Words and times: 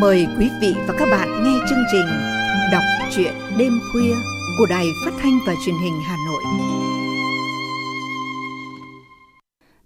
Mời 0.00 0.26
quý 0.38 0.48
vị 0.60 0.74
và 0.88 0.94
các 0.98 1.08
bạn 1.10 1.44
nghe 1.44 1.58
chương 1.68 1.84
trình 1.92 2.06
Đọc 2.72 2.82
truyện 3.16 3.34
đêm 3.58 3.80
khuya 3.92 4.14
của 4.58 4.66
Đài 4.70 4.86
Phát 5.04 5.10
thanh 5.18 5.38
và 5.46 5.54
Truyền 5.64 5.74
hình 5.82 6.00
Hà 6.02 6.16
Nội. 6.26 6.42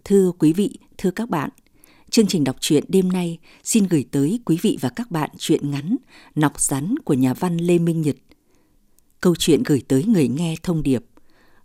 Thưa 0.05 0.33
quý 0.39 0.53
vị, 0.53 0.79
thưa 0.99 1.11
các 1.11 1.31
bạn, 1.31 1.51
chương 2.11 2.27
trình 2.27 2.45
đọc 2.45 2.57
truyện 2.61 2.85
đêm 2.89 3.13
nay 3.13 3.39
xin 3.65 3.87
gửi 3.87 4.05
tới 4.11 4.41
quý 4.45 4.59
vị 4.63 4.79
và 4.81 4.89
các 4.89 5.11
bạn 5.11 5.31
truyện 5.39 5.71
ngắn 5.71 5.97
Nọc 6.35 6.61
rắn 6.61 6.95
của 7.05 7.15
nhà 7.15 7.35
văn 7.35 7.57
Lê 7.57 7.79
Minh 7.79 8.03
Nhật. 8.03 8.17
Câu 9.21 9.35
chuyện 9.39 9.63
gửi 9.63 9.83
tới 9.89 10.05
người 10.05 10.29
nghe 10.29 10.55
thông 10.63 10.83
điệp 10.83 11.05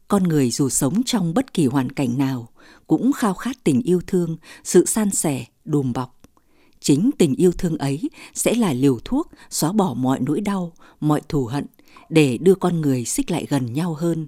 con 0.07 0.23
người 0.23 0.51
dù 0.51 0.69
sống 0.69 1.03
trong 1.05 1.33
bất 1.33 1.53
kỳ 1.53 1.65
hoàn 1.65 1.91
cảnh 1.91 2.17
nào 2.17 2.49
cũng 2.87 3.11
khao 3.13 3.33
khát 3.33 3.63
tình 3.63 3.81
yêu 3.81 4.01
thương, 4.07 4.37
sự 4.63 4.85
san 4.85 5.09
sẻ, 5.09 5.45
đùm 5.65 5.93
bọc. 5.93 6.14
Chính 6.79 7.09
tình 7.17 7.35
yêu 7.35 7.51
thương 7.51 7.77
ấy 7.77 8.09
sẽ 8.33 8.55
là 8.55 8.73
liều 8.73 8.99
thuốc 9.05 9.31
xóa 9.49 9.71
bỏ 9.71 9.93
mọi 9.93 10.19
nỗi 10.19 10.41
đau, 10.41 10.73
mọi 10.99 11.21
thù 11.29 11.45
hận 11.45 11.65
để 12.09 12.37
đưa 12.37 12.55
con 12.55 12.81
người 12.81 13.05
xích 13.05 13.31
lại 13.31 13.45
gần 13.49 13.73
nhau 13.73 13.93
hơn. 13.93 14.27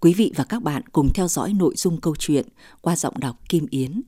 Quý 0.00 0.14
vị 0.14 0.32
và 0.36 0.44
các 0.44 0.62
bạn 0.62 0.82
cùng 0.92 1.12
theo 1.12 1.28
dõi 1.28 1.52
nội 1.52 1.74
dung 1.76 2.00
câu 2.00 2.16
chuyện 2.18 2.46
qua 2.80 2.96
giọng 2.96 3.20
đọc 3.20 3.36
Kim 3.48 3.66
Yến. 3.70 4.02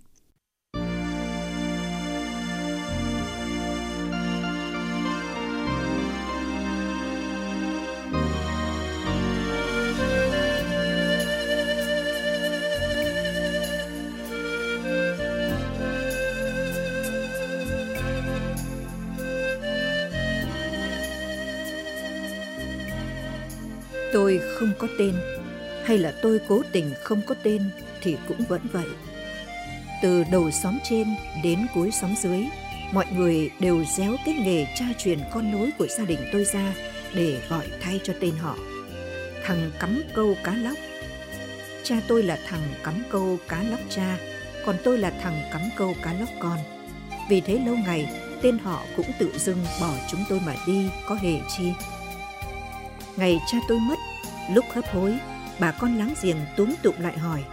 Tôi 24.16 24.40
không 24.54 24.72
có 24.78 24.88
tên, 24.98 25.14
hay 25.84 25.98
là 25.98 26.12
tôi 26.22 26.40
cố 26.48 26.62
tình 26.72 26.90
không 27.02 27.20
có 27.26 27.34
tên 27.42 27.62
thì 28.02 28.16
cũng 28.28 28.45
vẫn 28.48 28.60
vậy. 28.72 28.86
Từ 30.02 30.24
đầu 30.32 30.50
xóm 30.50 30.78
trên 30.84 31.06
đến 31.42 31.66
cuối 31.74 31.90
xóm 31.90 32.14
dưới, 32.22 32.44
mọi 32.92 33.06
người 33.12 33.50
đều 33.60 33.84
réo 33.84 34.16
cái 34.26 34.34
nghề 34.34 34.66
cha 34.76 34.84
truyền 34.98 35.18
con 35.32 35.52
nối 35.52 35.70
của 35.78 35.87
gia 35.87 36.04
đình 36.04 36.18
tôi 36.32 36.44
ra 36.44 36.74
để 37.14 37.40
gọi 37.48 37.66
thay 37.80 38.00
cho 38.04 38.12
tên 38.20 38.32
họ. 38.37 38.56
Thằng 39.44 39.70
cắm 39.80 40.02
câu 40.14 40.37
cá 40.44 40.54
lóc. 40.54 40.76
Cha 41.82 41.96
tôi 42.09 42.22
là 42.22 42.38
thằng 42.46 42.62
cắm 42.82 42.94
câu 43.10 43.38
cá 43.48 43.62
lóc 43.62 43.80
cha, 43.88 44.18
còn 44.66 44.76
tôi 44.84 44.98
là 44.98 45.10
thằng 45.22 45.40
cắm 45.52 45.62
câu 45.76 45.94
cá 46.02 46.12
lóc 46.12 46.28
con. 46.38 46.59
Vì 47.28 47.40
thế 47.40 47.59
lâu 47.66 47.76
ngày, 47.76 48.09
tên 48.42 48.59
họ 48.59 48.82
cũng 48.96 49.06
tự 49.18 49.32
dưng 49.38 49.64
bỏ 49.80 49.90
chúng 50.10 50.24
tôi 50.28 50.40
mà 50.46 50.54
đi, 50.66 50.87
có 51.06 51.14
hề 51.14 51.32
chi. 51.56 51.72
Ngày 53.16 53.40
cha 53.46 53.59
tôi 53.68 53.78
mất, 53.80 53.98
lúc 54.54 54.64
hấp 54.72 54.84
hối, 54.84 55.18
bà 55.60 55.72
con 55.72 55.96
láng 55.96 56.14
giềng 56.22 56.36
túm 56.56 56.70
tụm 56.82 56.95
lại 56.98 57.18
hỏi. 57.18 57.45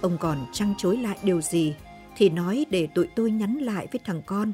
Ông 0.00 0.18
còn 0.20 0.46
trăng 0.52 0.74
chối 0.78 0.96
lại 0.96 1.18
điều 1.22 1.40
gì 1.40 1.74
thì 2.16 2.28
nói 2.28 2.66
để 2.70 2.88
tụi 2.94 3.06
tôi 3.16 3.30
nhắn 3.30 3.54
lại 3.56 3.88
với 3.92 4.00
thằng 4.04 4.22
con. 4.26 4.52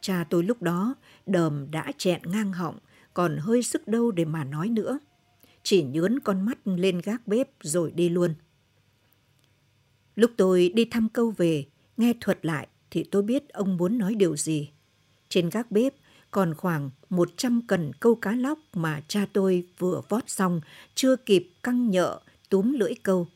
Cha 0.00 0.24
tôi 0.30 0.44
lúc 0.44 0.62
đó 0.62 0.94
đờm 1.26 1.70
đã 1.70 1.92
chẹn 1.98 2.20
ngang 2.24 2.52
họng, 2.52 2.78
còn 3.14 3.36
hơi 3.36 3.62
sức 3.62 3.88
đâu 3.88 4.10
để 4.10 4.24
mà 4.24 4.44
nói 4.44 4.68
nữa. 4.68 4.98
Chỉ 5.62 5.82
nhướn 5.82 6.20
con 6.20 6.42
mắt 6.42 6.58
lên 6.64 7.00
gác 7.04 7.26
bếp 7.26 7.48
rồi 7.60 7.90
đi 7.90 8.08
luôn. 8.08 8.34
Lúc 10.16 10.30
tôi 10.36 10.72
đi 10.74 10.84
thăm 10.84 11.08
câu 11.08 11.30
về, 11.30 11.64
nghe 11.96 12.12
thuật 12.20 12.46
lại 12.46 12.68
thì 12.90 13.04
tôi 13.04 13.22
biết 13.22 13.48
ông 13.48 13.76
muốn 13.76 13.98
nói 13.98 14.14
điều 14.14 14.36
gì. 14.36 14.70
Trên 15.28 15.50
gác 15.50 15.70
bếp, 15.70 15.94
còn 16.34 16.54
khoảng 16.54 16.90
100 17.10 17.62
cần 17.66 17.92
câu 18.00 18.14
cá 18.14 18.32
lóc 18.32 18.58
mà 18.72 19.02
cha 19.08 19.26
tôi 19.32 19.66
vừa 19.78 20.02
vót 20.08 20.30
xong, 20.30 20.60
chưa 20.94 21.16
kịp 21.16 21.50
căng 21.62 21.90
nhợ, 21.90 22.20
túm 22.48 22.72
lưỡi 22.72 22.94
câu. 23.02 23.28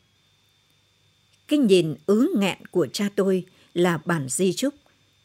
Cái 1.47 1.59
nhìn 1.59 1.95
ứ 2.05 2.33
nghẹn 2.37 2.65
của 2.65 2.87
cha 2.87 3.09
tôi 3.15 3.45
là 3.73 3.99
bản 4.05 4.27
di 4.29 4.53
trúc, 4.53 4.73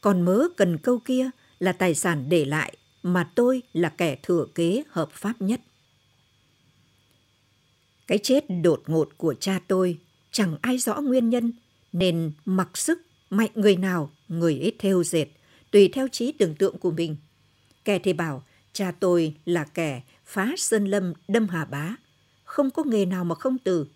còn 0.00 0.22
mớ 0.22 0.48
cần 0.56 0.78
câu 0.78 0.98
kia 0.98 1.30
là 1.58 1.72
tài 1.72 1.94
sản 1.94 2.24
để 2.28 2.44
lại 2.44 2.76
mà 3.02 3.30
tôi 3.34 3.62
là 3.72 3.88
kẻ 3.88 4.16
thừa 4.22 4.46
kế 4.54 4.82
hợp 4.90 5.08
pháp 5.12 5.42
nhất. 5.42 5.60
Cái 8.06 8.18
chết 8.18 8.44
đột 8.62 8.82
ngột 8.86 9.08
của 9.16 9.34
cha 9.34 9.60
tôi 9.68 9.98
chẳng 10.30 10.56
ai 10.62 10.78
rõ 10.78 11.00
nguyên 11.00 11.30
nhân 11.30 11.52
nên 11.92 12.32
mặc 12.44 12.76
sức 12.76 13.02
mạnh 13.30 13.50
người 13.54 13.76
nào 13.76 14.10
người 14.28 14.58
ấy 14.58 14.72
theo 14.78 15.02
dệt 15.02 15.26
tùy 15.70 15.88
theo 15.92 16.08
trí 16.08 16.32
tưởng 16.32 16.54
tượng 16.54 16.78
của 16.78 16.90
mình 16.90 17.16
Kẻ 17.84 17.98
thì 17.98 18.12
bảo 18.12 18.42
cha 18.72 18.92
tôi 19.00 19.34
là 19.44 19.64
kẻ 19.64 20.02
phá 20.24 20.52
sơn 20.56 20.84
lâm 20.84 21.12
đâm 21.28 21.48
hà 21.48 21.64
bá. 21.64 21.96
Không 22.44 22.70
có 22.70 22.84
nghề 22.84 23.06
nào 23.06 23.24
mà 23.24 23.34
không 23.34 23.58
từ. 23.58 23.86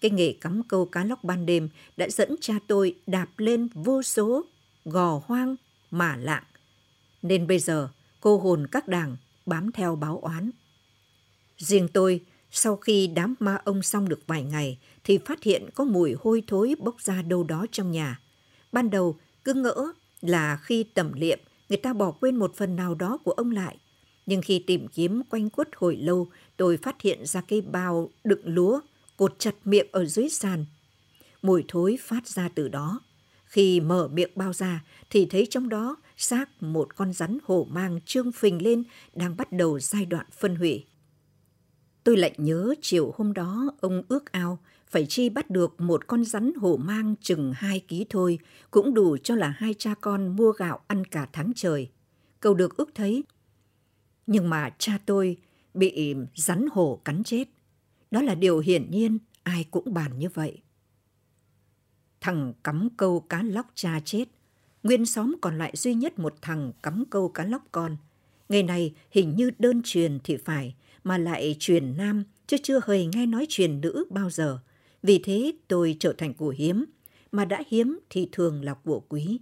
Cái 0.00 0.10
nghề 0.10 0.32
cắm 0.32 0.62
câu 0.62 0.86
cá 0.86 1.04
lóc 1.04 1.24
ban 1.24 1.46
đêm 1.46 1.68
đã 1.96 2.08
dẫn 2.08 2.36
cha 2.40 2.54
tôi 2.66 2.94
đạp 3.06 3.28
lên 3.36 3.68
vô 3.74 4.02
số 4.02 4.44
gò 4.84 5.22
hoang 5.24 5.56
mà 5.90 6.16
lạng. 6.16 6.44
Nên 7.22 7.46
bây 7.46 7.58
giờ 7.58 7.88
cô 8.20 8.38
hồn 8.38 8.66
các 8.72 8.88
đảng 8.88 9.16
bám 9.46 9.72
theo 9.72 9.96
báo 9.96 10.18
oán. 10.18 10.50
Riêng 11.58 11.88
tôi, 11.92 12.20
sau 12.50 12.76
khi 12.76 13.06
đám 13.06 13.34
ma 13.38 13.58
ông 13.64 13.82
xong 13.82 14.08
được 14.08 14.20
vài 14.26 14.42
ngày 14.42 14.78
thì 15.04 15.18
phát 15.18 15.42
hiện 15.42 15.68
có 15.74 15.84
mùi 15.84 16.14
hôi 16.20 16.42
thối 16.46 16.74
bốc 16.78 17.00
ra 17.00 17.22
đâu 17.22 17.44
đó 17.44 17.66
trong 17.72 17.90
nhà. 17.90 18.20
Ban 18.72 18.90
đầu 18.90 19.16
cứ 19.44 19.54
ngỡ 19.54 19.92
là 20.20 20.56
khi 20.56 20.84
tẩm 20.84 21.12
liệm 21.12 21.38
người 21.70 21.76
ta 21.76 21.92
bỏ 21.92 22.10
quên 22.10 22.36
một 22.36 22.54
phần 22.56 22.76
nào 22.76 22.94
đó 22.94 23.18
của 23.24 23.32
ông 23.32 23.50
lại. 23.50 23.76
Nhưng 24.26 24.42
khi 24.42 24.64
tìm 24.66 24.88
kiếm 24.88 25.22
quanh 25.30 25.50
quất 25.50 25.68
hồi 25.76 25.96
lâu, 25.96 26.28
tôi 26.56 26.76
phát 26.76 27.02
hiện 27.02 27.26
ra 27.26 27.40
cái 27.40 27.60
bao 27.60 28.10
đựng 28.24 28.42
lúa, 28.44 28.80
cột 29.16 29.38
chặt 29.38 29.54
miệng 29.64 29.86
ở 29.92 30.04
dưới 30.04 30.28
sàn. 30.28 30.64
Mùi 31.42 31.64
thối 31.68 31.98
phát 32.00 32.28
ra 32.28 32.48
từ 32.54 32.68
đó. 32.68 33.00
Khi 33.44 33.80
mở 33.80 34.08
miệng 34.08 34.30
bao 34.34 34.52
ra 34.52 34.84
thì 35.10 35.26
thấy 35.26 35.46
trong 35.50 35.68
đó 35.68 35.96
xác 36.16 36.62
một 36.62 36.96
con 36.96 37.12
rắn 37.12 37.38
hổ 37.44 37.66
mang 37.70 38.00
trương 38.06 38.32
phình 38.32 38.62
lên 38.62 38.84
đang 39.14 39.36
bắt 39.36 39.52
đầu 39.52 39.78
giai 39.78 40.06
đoạn 40.06 40.26
phân 40.38 40.56
hủy. 40.56 40.84
Tôi 42.04 42.16
lại 42.16 42.34
nhớ 42.36 42.74
chiều 42.82 43.14
hôm 43.16 43.32
đó 43.32 43.72
ông 43.80 44.02
ước 44.08 44.32
ao 44.32 44.58
phải 44.90 45.06
chi 45.06 45.28
bắt 45.28 45.50
được 45.50 45.80
một 45.80 46.06
con 46.06 46.24
rắn 46.24 46.54
hổ 46.54 46.76
mang 46.76 47.14
chừng 47.20 47.52
hai 47.56 47.80
ký 47.80 48.06
thôi, 48.10 48.38
cũng 48.70 48.94
đủ 48.94 49.16
cho 49.16 49.34
là 49.34 49.48
hai 49.48 49.74
cha 49.78 49.94
con 50.00 50.36
mua 50.36 50.52
gạo 50.52 50.80
ăn 50.86 51.04
cả 51.04 51.28
tháng 51.32 51.52
trời. 51.56 51.90
Cầu 52.40 52.54
được 52.54 52.76
ước 52.76 52.90
thấy. 52.94 53.24
Nhưng 54.26 54.50
mà 54.50 54.70
cha 54.78 54.98
tôi 55.06 55.36
bị 55.74 56.14
rắn 56.34 56.66
hổ 56.72 57.00
cắn 57.04 57.24
chết. 57.24 57.48
Đó 58.10 58.22
là 58.22 58.34
điều 58.34 58.58
hiển 58.58 58.90
nhiên, 58.90 59.18
ai 59.42 59.64
cũng 59.70 59.94
bàn 59.94 60.18
như 60.18 60.28
vậy. 60.34 60.58
Thằng 62.20 62.52
cắm 62.64 62.88
câu 62.96 63.20
cá 63.20 63.42
lóc 63.42 63.66
cha 63.74 64.00
chết. 64.04 64.24
Nguyên 64.82 65.06
xóm 65.06 65.36
còn 65.40 65.58
lại 65.58 65.72
duy 65.76 65.94
nhất 65.94 66.18
một 66.18 66.34
thằng 66.42 66.72
cắm 66.82 67.04
câu 67.10 67.28
cá 67.28 67.44
lóc 67.44 67.62
con. 67.72 67.96
Ngày 68.48 68.62
này 68.62 68.94
hình 69.10 69.36
như 69.36 69.50
đơn 69.58 69.80
truyền 69.84 70.18
thì 70.24 70.36
phải, 70.36 70.74
mà 71.04 71.18
lại 71.18 71.56
truyền 71.58 71.96
nam, 71.96 72.24
chứ 72.46 72.56
chưa 72.62 72.80
hề 72.86 73.04
nghe 73.04 73.26
nói 73.26 73.46
truyền 73.48 73.80
nữ 73.80 74.04
bao 74.10 74.30
giờ. 74.30 74.58
Vì 75.02 75.20
thế 75.24 75.52
tôi 75.68 75.96
trở 76.00 76.12
thành 76.12 76.34
của 76.34 76.54
hiếm, 76.56 76.84
mà 77.32 77.44
đã 77.44 77.62
hiếm 77.68 77.98
thì 78.10 78.28
thường 78.32 78.64
là 78.64 78.74
của 78.74 79.00
quý. 79.08 79.40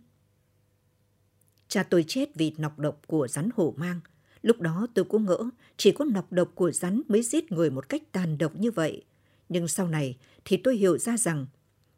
Cha 1.69 1.83
tôi 1.83 2.05
chết 2.09 2.35
vì 2.35 2.55
nọc 2.59 2.79
độc 2.79 3.01
của 3.07 3.29
rắn 3.29 3.49
hổ 3.55 3.75
mang. 3.77 4.01
Lúc 4.43 4.61
đó 4.61 4.87
tôi 4.95 5.05
cũng 5.05 5.25
ngỡ 5.25 5.51
chỉ 5.77 5.93
có 5.93 6.05
nọc 6.05 6.33
độc 6.33 6.53
của 6.55 6.71
rắn 6.71 7.03
mới 7.09 7.23
giết 7.23 7.53
người 7.53 7.71
một 7.71 7.89
cách 7.89 8.03
tàn 8.13 8.39
độc 8.39 8.57
như 8.57 8.71
vậy. 8.71 9.05
Nhưng 9.49 9.69
sau 9.69 9.89
này 9.89 10.17
thì 10.45 10.57
tôi 10.57 10.77
hiểu 10.77 10.99
ra 10.99 11.17
rằng 11.17 11.47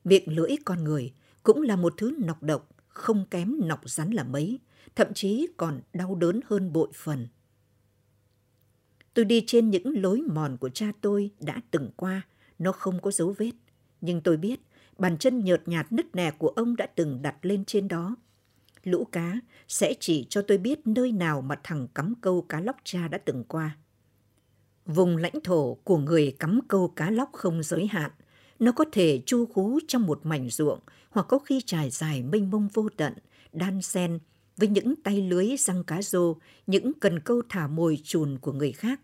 miệng 0.04 0.36
lưỡi 0.36 0.50
con 0.64 0.84
người 0.84 1.12
cũng 1.42 1.62
là 1.62 1.76
một 1.76 1.94
thứ 1.96 2.14
nọc 2.18 2.42
độc 2.42 2.68
không 2.88 3.24
kém 3.30 3.56
nọc 3.64 3.90
rắn 3.90 4.10
là 4.10 4.24
mấy, 4.24 4.58
thậm 4.94 5.14
chí 5.14 5.46
còn 5.56 5.80
đau 5.92 6.14
đớn 6.14 6.40
hơn 6.46 6.72
bội 6.72 6.88
phần. 6.94 7.28
Tôi 9.14 9.24
đi 9.24 9.44
trên 9.46 9.70
những 9.70 10.02
lối 10.02 10.22
mòn 10.32 10.56
của 10.56 10.68
cha 10.68 10.92
tôi 11.00 11.30
đã 11.40 11.60
từng 11.70 11.90
qua, 11.96 12.22
nó 12.60 12.72
không 12.72 13.00
có 13.00 13.10
dấu 13.10 13.34
vết. 13.38 13.52
Nhưng 14.00 14.20
tôi 14.20 14.36
biết, 14.36 14.60
bàn 14.98 15.18
chân 15.18 15.44
nhợt 15.44 15.68
nhạt 15.68 15.92
nứt 15.92 16.14
nẻ 16.14 16.30
của 16.30 16.48
ông 16.48 16.76
đã 16.76 16.86
từng 16.86 17.22
đặt 17.22 17.36
lên 17.42 17.64
trên 17.64 17.88
đó. 17.88 18.16
Lũ 18.84 19.04
cá 19.12 19.40
sẽ 19.68 19.94
chỉ 20.00 20.26
cho 20.30 20.42
tôi 20.42 20.58
biết 20.58 20.86
nơi 20.86 21.12
nào 21.12 21.42
mà 21.42 21.60
thằng 21.62 21.88
cắm 21.94 22.14
câu 22.20 22.42
cá 22.42 22.60
lóc 22.60 22.76
cha 22.84 23.08
đã 23.08 23.18
từng 23.18 23.44
qua. 23.44 23.76
Vùng 24.86 25.16
lãnh 25.16 25.40
thổ 25.44 25.74
của 25.74 25.98
người 25.98 26.36
cắm 26.38 26.60
câu 26.68 26.88
cá 26.88 27.10
lóc 27.10 27.30
không 27.32 27.62
giới 27.62 27.86
hạn. 27.86 28.10
Nó 28.58 28.72
có 28.72 28.84
thể 28.92 29.22
chu 29.26 29.46
khú 29.46 29.78
trong 29.88 30.06
một 30.06 30.20
mảnh 30.26 30.50
ruộng 30.50 30.80
hoặc 31.10 31.26
có 31.28 31.38
khi 31.38 31.60
trải 31.66 31.90
dài 31.90 32.22
mênh 32.22 32.50
mông 32.50 32.68
vô 32.68 32.88
tận, 32.96 33.12
đan 33.52 33.82
sen 33.82 34.18
với 34.56 34.68
những 34.68 34.94
tay 34.96 35.22
lưới 35.22 35.56
răng 35.58 35.84
cá 35.84 36.02
rô, 36.02 36.36
những 36.66 36.92
cần 37.00 37.20
câu 37.20 37.42
thả 37.48 37.66
mồi 37.66 37.98
chùn 38.04 38.38
của 38.38 38.52
người 38.52 38.72
khác 38.72 39.00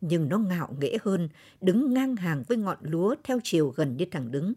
nhưng 0.00 0.28
nó 0.28 0.38
ngạo 0.38 0.74
nghễ 0.80 0.96
hơn, 1.02 1.28
đứng 1.60 1.94
ngang 1.94 2.16
hàng 2.16 2.42
với 2.48 2.56
ngọn 2.56 2.78
lúa 2.80 3.14
theo 3.24 3.38
chiều 3.44 3.72
gần 3.76 3.96
như 3.96 4.04
thẳng 4.10 4.30
đứng. 4.30 4.52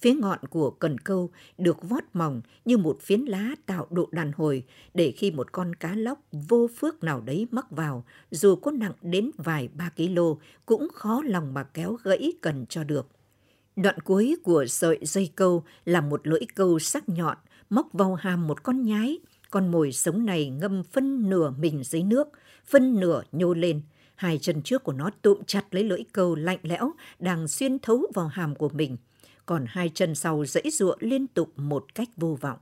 Phía 0.00 0.14
ngọn 0.14 0.38
của 0.50 0.70
cần 0.70 0.98
câu 0.98 1.30
được 1.58 1.88
vót 1.88 2.02
mỏng 2.12 2.40
như 2.64 2.76
một 2.76 2.98
phiến 3.00 3.20
lá 3.20 3.50
tạo 3.66 3.86
độ 3.90 4.08
đàn 4.12 4.32
hồi 4.32 4.64
để 4.94 5.12
khi 5.16 5.30
một 5.30 5.52
con 5.52 5.74
cá 5.74 5.94
lóc 5.94 6.18
vô 6.32 6.68
phước 6.76 7.02
nào 7.02 7.20
đấy 7.20 7.46
mắc 7.50 7.70
vào, 7.70 8.04
dù 8.30 8.56
có 8.56 8.70
nặng 8.70 8.92
đến 9.02 9.30
vài 9.36 9.68
ba 9.68 9.90
kg 9.96 10.18
cũng 10.66 10.88
khó 10.94 11.22
lòng 11.24 11.54
mà 11.54 11.62
kéo 11.62 11.98
gãy 12.02 12.32
cần 12.40 12.66
cho 12.68 12.84
được. 12.84 13.08
Đoạn 13.76 14.00
cuối 14.00 14.36
của 14.44 14.66
sợi 14.68 14.98
dây 15.02 15.30
câu 15.36 15.64
là 15.84 16.00
một 16.00 16.26
lưỡi 16.26 16.40
câu 16.54 16.78
sắc 16.78 17.08
nhọn 17.08 17.36
móc 17.70 17.92
vào 17.92 18.14
hàm 18.14 18.46
một 18.46 18.62
con 18.62 18.82
nhái. 18.82 19.18
Con 19.50 19.70
mồi 19.70 19.92
sống 19.92 20.26
này 20.26 20.50
ngâm 20.50 20.82
phân 20.84 21.30
nửa 21.30 21.50
mình 21.50 21.82
dưới 21.84 22.02
nước, 22.02 22.28
phân 22.66 23.00
nửa 23.00 23.22
nhô 23.32 23.54
lên. 23.54 23.82
Hai 24.22 24.38
chân 24.38 24.62
trước 24.62 24.84
của 24.84 24.92
nó 24.92 25.10
tụm 25.22 25.38
chặt 25.46 25.64
lấy 25.70 25.84
lưỡi 25.84 26.04
câu 26.12 26.34
lạnh 26.34 26.58
lẽo 26.62 26.92
đang 27.18 27.48
xuyên 27.48 27.78
thấu 27.78 28.06
vào 28.14 28.28
hàm 28.28 28.54
của 28.54 28.68
mình– 28.68 28.96
còn 29.46 29.64
hai 29.68 29.90
chân 29.94 30.14
sau 30.14 30.44
dãy 30.44 30.70
ruộng 30.72 30.98
liên 31.00 31.26
tục 31.26 31.52
một 31.56 31.94
cách 31.94 32.08
vô 32.16 32.38
vọng. 32.40 32.58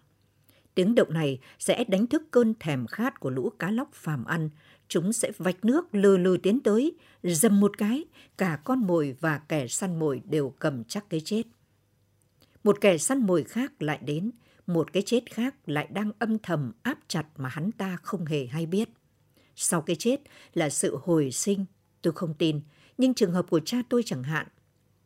Tiếng 0.75 0.95
động 0.95 1.13
này 1.13 1.39
sẽ 1.59 1.85
đánh 1.85 2.07
thức 2.07 2.23
cơn 2.31 2.55
thèm 2.61 2.87
khát 2.87 3.21
của 3.21 3.31
lũ 3.31 3.51
cá 3.59 3.71
lóc 3.71 3.91
phàm 3.93 4.25
ăn. 4.25 4.51
Chúng 4.89 5.13
sẽ 5.13 5.33
vạch 5.39 5.65
nước 5.65 5.95
lừ 5.95 6.17
lừ 6.17 6.37
tiến 6.43 6.61
tới, 6.61 6.93
dầm 7.23 7.61
một 7.61 7.79
cái, 7.79 8.05
cả 8.39 8.59
con 8.65 8.79
mồi 8.79 9.17
và 9.21 9.39
kẻ 9.39 9.67
săn 9.67 9.99
mồi 9.99 10.23
đều 10.25 10.55
cầm 10.59 10.85
chắc 10.85 11.11
cái 11.11 11.21
chết. 11.21 11.43
Một 12.65 12.81
kẻ 12.81 12.99
săn 12.99 13.27
mồi 13.27 13.45
khác 13.45 13.83
lại 13.83 13.99
đến, 14.05 14.31
một 14.67 14.93
cái 14.93 15.03
chết 15.07 15.23
khác 15.31 15.55
lại 15.67 15.89
đang 15.93 16.13
âm 16.19 16.39
thầm 16.39 16.73
áp 16.83 16.99
chặt 17.09 17.27
mà 17.37 17.49
hắn 17.49 17.73
ta 17.73 17.97
không 18.03 18.25
hề 18.25 18.47
hay 18.47 18.67
biết. 18.67 18.89
Sau 19.63 19.83
cái 19.83 19.97
chết 19.97 20.21
là 20.55 20.71
sự 20.71 20.99
hồi 21.03 21.31
sinh, 21.31 21.65
tôi 22.03 22.13
không 22.13 22.35
tin, 22.35 22.61
nhưng 22.99 23.15
trường 23.15 23.33
hợp 23.33 23.47
của 23.51 23.61
cha 23.65 23.83
tôi 23.89 24.03
chẳng 24.07 24.23
hạn. 24.23 24.47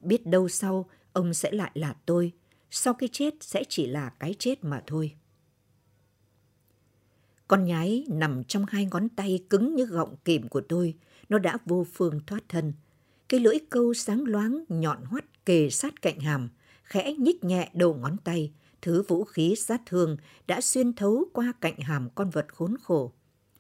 Biết 0.01 0.27
đâu 0.27 0.49
sau 0.49 0.89
ông 1.12 1.35
sẽ 1.35 1.53
lại 1.53 1.71
là 1.75 1.97
tôi, 2.06 2.33
sau 2.71 2.95
cái 2.95 3.09
chết 3.12 3.35
sẽ 3.41 3.65
chỉ 3.69 3.87
là 3.87 4.09
cái 4.09 4.35
chết 4.39 4.65
mà 4.65 4.83
thôi. 4.87 5.12
Con 7.49 7.65
nhái 7.65 8.05
nằm 8.09 8.45
trong 8.45 8.65
hai 8.69 8.89
ngón 8.91 9.09
tay 9.09 9.45
cứng 9.51 9.75
như 9.75 9.85
gọng 9.85 10.17
kìm 10.25 10.49
của 10.49 10.61
tôi, 10.61 10.95
nó 11.29 11.39
đã 11.39 11.59
vô 11.67 11.87
phương 11.93 12.21
thoát 12.27 12.45
thân. 12.49 12.73
Cái 13.29 13.41
lưỡi 13.41 13.56
câu 13.71 13.95
sáng 13.95 14.25
loáng 14.25 14.65
nhọn 14.69 15.05
hoắt 15.05 15.47
kề 15.47 15.71
sát 15.71 16.03
cạnh 16.03 16.21
hàm, 16.21 16.49
khẽ 16.83 17.15
nhích 17.19 17.45
nhẹ 17.45 17.71
đầu 17.75 17.95
ngón 17.95 18.17
tay, 18.25 18.53
thứ 18.83 19.03
vũ 19.03 19.25
khí 19.25 19.55
sát 19.56 19.83
thương 19.87 20.17
đã 20.47 20.61
xuyên 20.61 20.93
thấu 20.93 21.25
qua 21.33 21.53
cạnh 21.61 21.79
hàm 21.79 22.09
con 22.15 22.31
vật 22.31 22.55
khốn 22.55 22.75
khổ. 22.83 23.12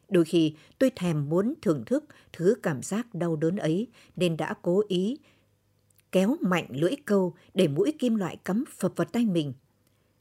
Đôi 0.08 0.24
khi 0.24 0.54
tôi 0.78 0.90
thèm 0.96 1.28
muốn 1.28 1.54
thưởng 1.62 1.84
thức 1.84 2.04
thứ 2.32 2.54
cảm 2.62 2.82
giác 2.82 3.14
đau 3.14 3.36
đớn 3.36 3.56
ấy 3.56 3.88
nên 4.16 4.36
đã 4.36 4.54
cố 4.62 4.82
ý 4.88 5.18
kéo 6.12 6.36
mạnh 6.40 6.66
lưỡi 6.70 6.92
câu 7.04 7.34
để 7.54 7.68
mũi 7.68 7.92
kim 7.98 8.16
loại 8.16 8.36
cắm 8.44 8.64
phập 8.78 8.92
vào 8.96 9.04
tay 9.04 9.24
mình. 9.24 9.52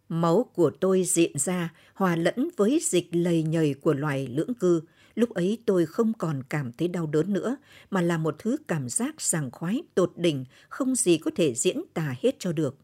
Máu 0.09 0.49
của 0.53 0.71
tôi 0.79 1.03
diện 1.03 1.37
ra, 1.37 1.73
hòa 1.93 2.15
lẫn 2.15 2.49
với 2.57 2.79
dịch 2.81 3.07
lầy 3.11 3.43
nhầy 3.43 3.73
của 3.73 3.93
loài 3.93 4.27
lưỡng 4.27 4.53
cư. 4.53 4.81
Lúc 5.15 5.29
ấy 5.29 5.57
tôi 5.65 5.85
không 5.85 6.13
còn 6.13 6.43
cảm 6.49 6.71
thấy 6.71 6.87
đau 6.87 7.07
đớn 7.07 7.33
nữa, 7.33 7.57
mà 7.89 8.01
là 8.01 8.17
một 8.17 8.35
thứ 8.39 8.57
cảm 8.67 8.89
giác 8.89 9.21
sảng 9.21 9.51
khoái 9.51 9.83
tột 9.95 10.13
đỉnh, 10.15 10.45
không 10.69 10.95
gì 10.95 11.17
có 11.17 11.31
thể 11.35 11.53
diễn 11.53 11.81
tả 11.93 12.15
hết 12.21 12.35
cho 12.39 12.51
được. 12.51 12.77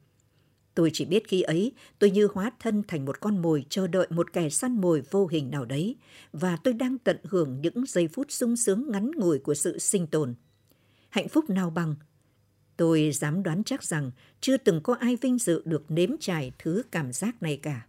Tôi 0.80 0.90
chỉ 0.94 1.06
biết 1.06 1.28
khi 1.28 1.42
ấy 1.42 1.72
tôi 2.00 2.12
như 2.12 2.28
hóa 2.34 2.52
thân 2.60 2.84
thành 2.88 3.06
một 3.06 3.20
con 3.20 3.42
mồi 3.42 3.66
chờ 3.70 3.88
đợi 3.88 4.08
một 4.10 4.34
kẻ 4.34 4.50
săn 4.50 4.82
mồi 4.82 5.02
vô 5.12 5.28
hình 5.28 5.52
nào 5.52 5.66
đấy, 5.66 5.96
và 6.34 6.58
tôi 6.64 6.74
đang 6.74 6.98
tận 6.98 7.18
hưởng 7.24 7.62
những 7.62 7.86
giây 7.86 8.08
phút 8.08 8.32
sung 8.32 8.56
sướng 8.56 8.92
ngắn 8.92 9.12
ngủi 9.16 9.40
của 9.40 9.54
sự 9.54 9.80
sinh 9.80 10.08
tồn. 10.08 10.36
Hạnh 11.10 11.28
phúc 11.28 11.50
nào 11.50 11.70
bằng 11.70 11.96
Tôi 12.78 13.12
dám 13.14 13.44
đoán 13.44 13.64
chắc 13.64 13.84
rằng 13.84 14.12
chưa 14.42 14.58
từng 14.58 14.82
có 14.82 14.96
ai 15.00 15.16
vinh 15.16 15.38
dự 15.38 15.62
được 15.66 15.92
nếm 15.92 16.10
trải 16.20 16.52
thứ 16.60 16.84
cảm 16.92 17.14
giác 17.14 17.44
này 17.44 17.58
cả. 17.58 17.86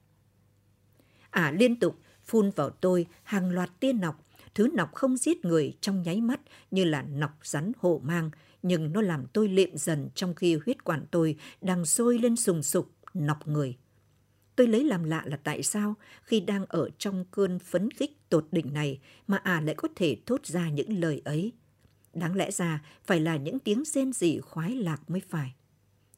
À, 1.31 1.51
liên 1.59 1.77
tục 1.77 1.99
phun 2.25 2.51
vào 2.51 2.71
tôi 2.71 3.07
hàng 3.23 3.51
loạt 3.51 3.71
tia 3.81 3.93
nọc, 3.93 4.27
thứ 4.55 4.69
nọc 4.75 4.95
không 4.95 5.17
giết 5.17 5.45
người 5.45 5.77
trong 5.81 6.03
nháy 6.03 6.21
mắt 6.21 6.41
như 6.71 6.85
là 6.85 7.03
nọc 7.03 7.39
rắn 7.43 7.73
hộ 7.79 8.01
mang, 8.05 8.31
nhưng 8.63 8.93
nó 8.93 9.01
làm 9.01 9.27
tôi 9.33 9.49
lệm 9.49 9.77
dần 9.77 10.09
trong 10.15 10.35
khi 10.35 10.59
huyết 10.65 10.85
quản 10.85 11.07
tôi 11.11 11.37
đang 11.61 11.85
sôi 11.85 12.19
lên 12.19 12.37
sùng 12.37 12.63
sục, 12.63 12.93
nọc 13.15 13.49
người. 13.49 13.77
Tôi 14.57 14.67
lấy 14.67 14.85
làm 14.85 15.05
lạ 15.05 15.23
là 15.27 15.37
tại 15.37 15.63
sao 15.63 15.95
khi 16.23 16.41
đang 16.41 16.67
ở 16.69 16.91
trong 16.99 17.25
cơn 17.31 17.59
phấn 17.59 17.91
khích 17.91 18.29
tột 18.29 18.47
đỉnh 18.53 18.73
này 18.73 18.99
mà 19.27 19.37
Ả 19.37 19.53
à 19.53 19.61
lại 19.61 19.75
có 19.75 19.89
thể 19.97 20.17
thốt 20.27 20.47
ra 20.47 20.71
những 20.71 21.01
lời 21.01 21.23
ấy. 21.25 21.53
Đáng 22.15 22.37
lẽ 22.37 22.51
ra 22.51 22.83
phải 23.05 23.21
là 23.21 23.37
những 23.37 23.59
tiếng 23.59 23.83
rên 23.87 24.13
rỉ 24.13 24.41
khoái 24.41 24.75
lạc 24.75 25.11
mới 25.11 25.21
phải. 25.29 25.55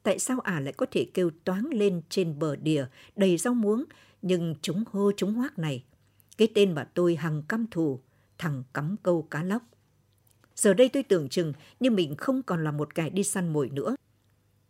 Tại 0.03 0.19
sao 0.19 0.39
ả 0.39 0.53
à 0.53 0.59
lại 0.59 0.73
có 0.73 0.85
thể 0.91 1.05
kêu 1.13 1.31
toáng 1.43 1.67
lên 1.71 2.01
trên 2.09 2.39
bờ 2.39 2.55
đìa 2.55 2.85
đầy 3.15 3.37
rau 3.37 3.53
muống 3.53 3.83
nhưng 4.21 4.55
chúng 4.61 4.83
hô 4.91 5.11
chúng 5.17 5.33
hoác 5.33 5.59
này? 5.59 5.83
Cái 6.37 6.47
tên 6.55 6.71
mà 6.71 6.83
tôi 6.93 7.15
hằng 7.15 7.43
căm 7.47 7.65
thù, 7.71 7.99
thằng 8.37 8.63
cắm 8.73 8.95
câu 9.03 9.21
cá 9.21 9.43
lóc. 9.43 9.61
Giờ 10.55 10.73
đây 10.73 10.89
tôi 10.89 11.03
tưởng 11.03 11.29
chừng 11.29 11.53
như 11.79 11.91
mình 11.91 12.15
không 12.15 12.43
còn 12.43 12.63
là 12.63 12.71
một 12.71 12.95
kẻ 12.95 13.09
đi 13.09 13.23
săn 13.23 13.53
mồi 13.53 13.69
nữa, 13.69 13.95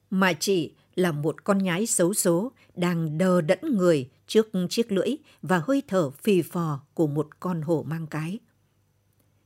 mà 0.10 0.34
chỉ 0.34 0.74
là 0.96 1.12
một 1.12 1.44
con 1.44 1.58
nhái 1.58 1.86
xấu 1.86 2.14
số 2.14 2.52
đang 2.76 3.18
đờ 3.18 3.42
đẫn 3.42 3.60
người 3.78 4.10
trước 4.28 4.50
chiếc 4.70 4.92
lưỡi 4.92 5.16
và 5.42 5.62
hơi 5.68 5.84
thở 5.88 6.10
phì 6.10 6.42
phò 6.42 6.82
của 6.94 7.08
một 7.08 7.40
con 7.40 7.62
hổ 7.62 7.84
mang 7.88 8.08
cái. 8.08 8.40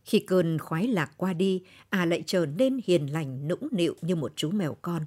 Khi 0.04 0.19
cơn 0.19 0.60
khoái 0.60 0.88
lạc 0.88 1.12
qua 1.18 1.34
đi, 1.34 1.63
à 1.89 2.06
lại 2.06 2.24
trở 2.25 2.45
nên 2.45 2.80
hiền 2.86 3.13
lành, 3.13 3.48
nũng 3.48 3.68
nịu 3.72 3.95
như 4.01 4.16
một 4.16 4.33
chú 4.36 4.51
mèo 4.51 4.78
con. 4.81 5.01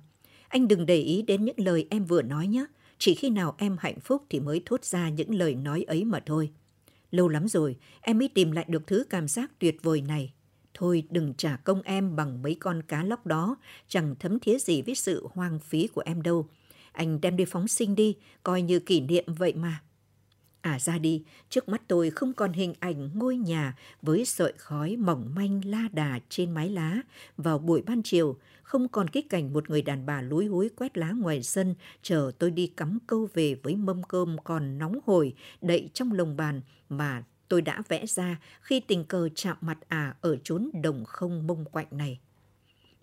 Anh 0.49 0.69
đừng 0.69 0.87
để 0.87 0.97
ý 0.97 1.23
đến 1.23 1.44
những 1.44 1.61
lời 1.61 1.87
em 1.91 2.05
vừa 2.05 2.23
nói 2.23 2.47
nhé. 2.47 2.65
Chỉ 2.99 3.15
khi 3.15 3.31
nào 3.31 3.55
em 3.59 3.76
hạnh 3.81 4.00
phúc 4.00 4.23
thì 4.31 4.41
mới 4.41 4.62
thốt 4.67 4.85
ra 4.85 5.09
những 5.09 5.35
lời 5.35 5.55
nói 5.55 5.83
ấy 5.83 6.05
mà 6.05 6.21
thôi. 6.26 6.50
Lâu 7.11 7.29
lắm 7.29 7.49
rồi, 7.49 7.76
em 8.00 8.19
mới 8.19 8.29
tìm 8.29 8.50
lại 8.50 8.65
được 8.69 8.87
thứ 8.87 9.05
cảm 9.11 9.29
giác 9.29 9.50
tuyệt 9.59 9.76
vời 9.83 10.00
này. 10.00 10.33
Thôi 10.81 11.03
đừng 11.11 11.35
trả 11.35 11.56
công 11.56 11.82
em 11.82 12.17
bằng 12.17 12.43
mấy 12.43 12.55
con 12.55 12.82
cá 12.82 13.05
lóc 13.05 13.27
đó, 13.27 13.56
chẳng 13.88 14.15
thấm 14.19 14.38
thía 14.38 14.59
gì 14.59 14.82
với 14.82 14.94
sự 14.94 15.29
hoang 15.32 15.59
phí 15.59 15.87
của 15.87 16.03
em 16.06 16.23
đâu. 16.23 16.47
Anh 16.93 17.21
đem 17.21 17.37
đi 17.37 17.44
phóng 17.44 17.69
sinh 17.69 17.94
đi, 17.94 18.17
coi 18.43 18.62
như 18.62 18.79
kỷ 18.79 19.00
niệm 19.00 19.25
vậy 19.27 19.55
mà. 19.55 19.82
À 20.61 20.79
ra 20.79 20.99
đi, 20.99 21.25
trước 21.50 21.69
mắt 21.69 21.82
tôi 21.88 22.11
không 22.11 22.32
còn 22.32 22.53
hình 22.53 22.75
ảnh 22.81 23.11
ngôi 23.15 23.37
nhà 23.37 23.77
với 24.03 24.25
sợi 24.25 24.53
khói 24.56 24.97
mỏng 24.97 25.32
manh 25.35 25.61
la 25.65 25.88
đà 25.93 26.21
trên 26.29 26.50
mái 26.50 26.69
lá 26.71 27.00
vào 27.37 27.59
buổi 27.59 27.83
ban 27.83 28.03
chiều, 28.03 28.37
không 28.62 28.88
còn 28.88 29.09
cái 29.09 29.23
cảnh 29.23 29.53
một 29.53 29.71
người 29.71 29.83
đàn 29.83 30.06
bà 30.06 30.23
lúi 30.23 30.47
húi 30.47 30.69
quét 30.69 30.99
lá 30.99 31.11
ngoài 31.11 31.43
sân 31.43 31.75
chờ 32.03 32.31
tôi 32.38 32.50
đi 32.50 32.67
cắm 32.67 32.99
câu 33.06 33.29
về 33.35 33.55
với 33.55 33.76
mâm 33.76 34.03
cơm 34.03 34.37
còn 34.44 34.79
nóng 34.79 34.99
hổi 35.06 35.35
đậy 35.61 35.91
trong 35.94 36.12
lồng 36.12 36.37
bàn 36.37 36.61
mà 36.88 37.25
tôi 37.50 37.62
đã 37.62 37.82
vẽ 37.88 38.06
ra 38.06 38.41
khi 38.61 38.81
tình 38.81 39.05
cờ 39.05 39.28
chạm 39.35 39.57
mặt 39.61 39.78
à 39.88 40.16
ở 40.21 40.37
chốn 40.45 40.71
đồng 40.83 41.04
không 41.04 41.47
mông 41.47 41.64
quạnh 41.64 41.87
này. 41.90 42.21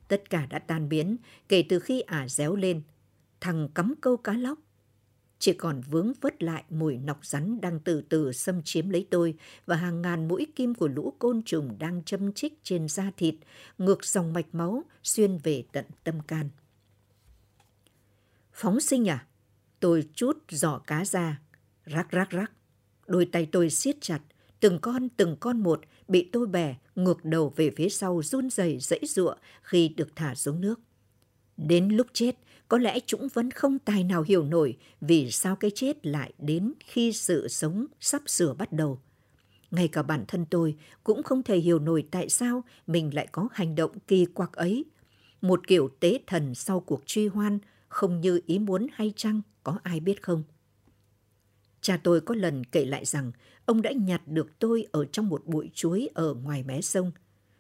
Tất 0.08 0.30
cả 0.30 0.46
đã 0.46 0.60
tan 0.60 0.90
biến 0.90 1.18
kể 1.50 1.64
từ 1.70 1.80
khi 1.80 2.02
ả 2.02 2.28
réo 2.28 2.56
lên. 2.56 2.82
Thằng 3.42 3.70
cắm 3.76 3.94
câu 4.02 4.18
cá 4.18 4.34
lóc 4.34 4.60
chỉ 5.40 5.54
còn 5.54 5.82
vướng 5.82 6.14
vất 6.22 6.44
lại 6.44 6.64
mùi 6.70 6.98
nọc 6.98 7.26
rắn 7.26 7.62
đang 7.62 7.80
từ 7.80 8.02
từ 8.02 8.32
xâm 8.32 8.62
chiếm 8.64 8.90
lấy 8.90 9.08
tôi 9.12 9.36
và 9.66 9.76
hàng 9.76 10.02
ngàn 10.02 10.28
mũi 10.28 10.48
kim 10.56 10.76
của 10.76 10.88
lũ 10.88 11.14
côn 11.20 11.42
trùng 11.46 11.76
đang 11.80 12.04
châm 12.04 12.34
chích 12.34 12.54
trên 12.64 12.88
da 12.88 13.12
thịt, 13.18 13.36
ngược 13.78 14.06
dòng 14.06 14.34
mạch 14.34 14.56
máu 14.56 14.84
xuyên 15.04 15.38
về 15.38 15.64
tận 15.72 15.86
tâm 16.04 16.22
can. 16.28 16.50
Phóng 18.54 18.80
sinh 18.80 19.10
à? 19.10 19.26
Tôi 19.80 20.08
chút 20.14 20.38
giỏ 20.50 20.80
cá 20.88 21.06
ra, 21.06 21.42
rắc 21.86 22.12
rắc 22.12 22.30
rắc. 22.30 22.52
Đôi 23.08 23.26
tay 23.32 23.48
tôi 23.52 23.70
siết 23.70 23.96
chặt, 24.02 24.20
từng 24.60 24.80
con 24.80 25.10
từng 25.10 25.36
con 25.40 25.64
một 25.64 25.82
bị 26.08 26.30
tôi 26.32 26.48
bẻ 26.48 26.76
ngược 26.96 27.26
đầu 27.26 27.54
về 27.56 27.72
phía 27.76 27.90
sau 27.90 28.22
run 28.24 28.50
rẩy 28.50 28.78
dãy 28.80 29.02
giụa 29.04 29.36
khi 29.62 29.90
được 29.90 30.16
thả 30.16 30.36
xuống 30.36 30.62
nước. 30.62 30.80
Đến 31.58 31.90
lúc 31.90 32.08
chết, 32.14 32.36
có 32.68 32.78
lẽ 32.78 33.00
chúng 33.06 33.28
vẫn 33.34 33.52
không 33.52 33.80
tài 33.80 34.04
nào 34.04 34.22
hiểu 34.22 34.44
nổi 34.44 34.78
vì 35.02 35.32
sao 35.32 35.56
cái 35.56 35.72
chết 35.76 36.06
lại 36.06 36.34
đến 36.38 36.74
khi 36.80 37.14
sự 37.14 37.48
sống 37.48 37.86
sắp 38.00 38.22
sửa 38.26 38.54
bắt 38.54 38.74
đầu. 38.74 39.00
Ngay 39.72 39.88
cả 39.88 40.04
bản 40.04 40.26
thân 40.28 40.46
tôi 40.50 40.76
cũng 41.04 41.24
không 41.24 41.44
thể 41.44 41.58
hiểu 41.58 41.80
nổi 41.80 42.08
tại 42.12 42.30
sao 42.30 42.64
mình 42.88 43.14
lại 43.14 43.28
có 43.32 43.48
hành 43.52 43.76
động 43.76 44.00
kỳ 44.08 44.26
quặc 44.26 44.54
ấy. 44.54 44.86
Một 45.42 45.68
kiểu 45.68 45.90
tế 46.00 46.20
thần 46.28 46.56
sau 46.56 46.80
cuộc 46.80 47.02
truy 47.06 47.28
hoan 47.28 47.60
không 47.88 48.22
như 48.22 48.42
ý 48.46 48.60
muốn 48.60 48.88
hay 48.94 49.14
chăng 49.16 49.42
có 49.64 49.80
ai 49.84 50.00
biết 50.00 50.24
không? 50.24 50.44
Cha 51.82 52.00
tôi 52.04 52.22
có 52.22 52.36
lần 52.36 52.64
kể 52.64 52.86
lại 52.86 53.06
rằng 53.06 53.32
ông 53.66 53.82
đã 53.82 53.92
nhặt 53.92 54.22
được 54.26 54.60
tôi 54.60 54.88
ở 54.92 55.06
trong 55.06 55.30
một 55.30 55.46
bụi 55.46 55.72
chuối 55.74 56.10
ở 56.14 56.34
ngoài 56.34 56.64
mé 56.64 56.82
sông. 56.82 57.12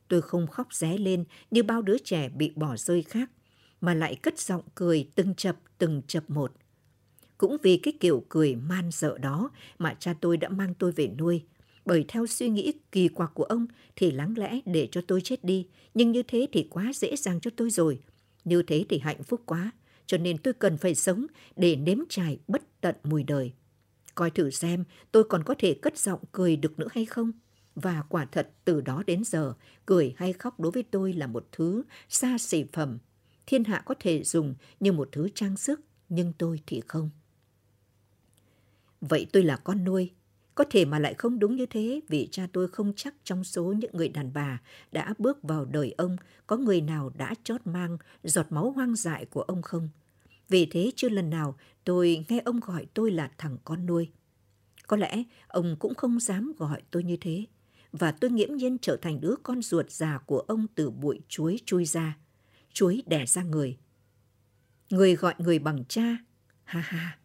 Tôi 0.07 0.21
không 0.21 0.47
khóc 0.47 0.73
ré 0.73 0.97
lên 0.97 1.23
như 1.51 1.63
bao 1.63 1.81
đứa 1.81 1.97
trẻ 1.97 2.29
bị 2.29 2.51
bỏ 2.55 2.75
rơi 2.77 3.03
khác, 3.03 3.31
mà 3.81 3.93
lại 3.93 4.15
cất 4.15 4.39
giọng 4.39 4.61
cười 4.75 5.09
từng 5.15 5.35
chập 5.35 5.55
từng 5.77 6.01
chập 6.07 6.29
một. 6.29 6.53
Cũng 7.37 7.57
vì 7.63 7.77
cái 7.77 7.93
kiểu 7.99 8.23
cười 8.29 8.55
man 8.55 8.89
dợ 8.93 9.17
đó 9.17 9.49
mà 9.77 9.95
cha 9.99 10.13
tôi 10.21 10.37
đã 10.37 10.49
mang 10.49 10.73
tôi 10.73 10.91
về 10.91 11.07
nuôi. 11.17 11.43
Bởi 11.85 12.05
theo 12.07 12.27
suy 12.27 12.49
nghĩ 12.49 12.73
kỳ 12.91 13.07
quặc 13.07 13.31
của 13.33 13.43
ông 13.43 13.67
thì 13.95 14.11
lắng 14.11 14.33
lẽ 14.37 14.59
để 14.65 14.87
cho 14.91 15.01
tôi 15.07 15.21
chết 15.21 15.43
đi. 15.43 15.67
Nhưng 15.93 16.11
như 16.11 16.23
thế 16.23 16.47
thì 16.51 16.67
quá 16.69 16.91
dễ 16.95 17.15
dàng 17.15 17.39
cho 17.39 17.51
tôi 17.55 17.69
rồi. 17.69 17.99
Như 18.45 18.61
thế 18.61 18.85
thì 18.89 18.99
hạnh 18.99 19.23
phúc 19.23 19.41
quá. 19.45 19.71
cho 20.05 20.17
nên 20.17 20.37
tôi 20.37 20.53
cần 20.53 20.77
phải 20.77 20.95
sống 20.95 21.25
để 21.55 21.75
nếm 21.75 21.97
trải 22.09 22.39
bất 22.47 22.81
tận 22.81 22.95
mùi 23.03 23.23
đời. 23.23 23.51
Coi 24.17 24.31
thử 24.31 24.49
xem 24.49 24.83
tôi 25.11 25.23
còn 25.23 25.43
có 25.43 25.55
thể 25.57 25.73
cất 25.73 25.97
giọng 25.97 26.19
cười 26.31 26.55
được 26.55 26.79
nữa 26.79 26.87
hay 26.91 27.05
không? 27.05 27.31
Và 27.75 28.03
quả 28.09 28.25
thật 28.25 28.49
từ 28.65 28.81
đó 28.81 29.03
đến 29.07 29.23
giờ, 29.23 29.53
cười 29.85 30.13
hay 30.17 30.33
khóc 30.33 30.59
đối 30.59 30.71
với 30.71 30.83
tôi 30.83 31.13
là 31.13 31.27
một 31.27 31.47
thứ 31.51 31.83
xa 32.09 32.37
xỉ 32.37 32.65
phẩm. 32.73 32.97
Thiên 33.45 33.63
hạ 33.63 33.83
có 33.85 33.95
thể 33.99 34.23
dùng 34.23 34.55
như 34.79 34.91
một 34.91 35.09
thứ 35.11 35.29
trang 35.35 35.57
sức, 35.57 35.81
nhưng 36.09 36.33
tôi 36.33 36.59
thì 36.67 36.81
không. 36.87 37.09
Vậy 39.01 39.27
tôi 39.33 39.43
là 39.43 39.57
con 39.57 39.83
nuôi, 39.83 40.11
có 40.55 40.63
thể 40.69 40.85
mà 40.85 40.99
lại 40.99 41.13
không 41.13 41.39
đúng 41.39 41.55
như 41.55 41.65
thế 41.65 42.01
vì 42.07 42.27
cha 42.31 42.47
tôi 42.53 42.67
không 42.67 42.93
chắc 42.95 43.15
trong 43.23 43.43
số 43.43 43.63
những 43.63 43.91
người 43.93 44.09
đàn 44.09 44.33
bà 44.33 44.61
đã 44.91 45.13
bước 45.17 45.43
vào 45.43 45.65
đời 45.65 45.93
ông 45.97 46.17
có 46.47 46.57
người 46.57 46.81
nào 46.81 47.11
đã 47.17 47.33
chót 47.43 47.61
mang 47.65 47.97
giọt 48.23 48.45
máu 48.49 48.71
hoang 48.71 48.95
dại 48.95 49.25
của 49.25 49.41
ông 49.41 49.61
không. 49.61 49.89
Vì 50.49 50.65
thế 50.65 50.91
chưa 50.95 51.09
lần 51.09 51.29
nào 51.29 51.57
tôi 51.83 52.25
nghe 52.27 52.41
ông 52.45 52.59
gọi 52.59 52.85
tôi 52.93 53.11
là 53.11 53.31
thằng 53.37 53.57
con 53.63 53.85
nuôi. 53.85 54.11
Có 54.87 54.97
lẽ 54.97 55.23
ông 55.47 55.75
cũng 55.79 55.95
không 55.95 56.19
dám 56.19 56.53
gọi 56.57 56.81
tôi 56.91 57.03
như 57.03 57.17
thế. 57.21 57.45
Và 57.91 58.11
tôi 58.11 58.31
nghiễm 58.31 58.55
nhiên 58.55 58.77
trở 58.81 58.97
thành 58.97 59.21
đứa 59.21 59.35
con 59.43 59.61
ruột 59.61 59.91
già 59.91 60.17
của 60.17 60.39
ông 60.39 60.67
từ 60.75 60.89
bụi 60.89 61.21
chuối 61.27 61.59
chui 61.65 61.85
ra. 61.85 62.17
Chuối 62.73 63.03
đẻ 63.05 63.25
ra 63.25 63.43
người. 63.43 63.77
Người 64.89 65.15
gọi 65.15 65.33
người 65.37 65.59
bằng 65.59 65.85
cha. 65.85 66.17
Ha 66.63 66.79
ha. 66.79 67.19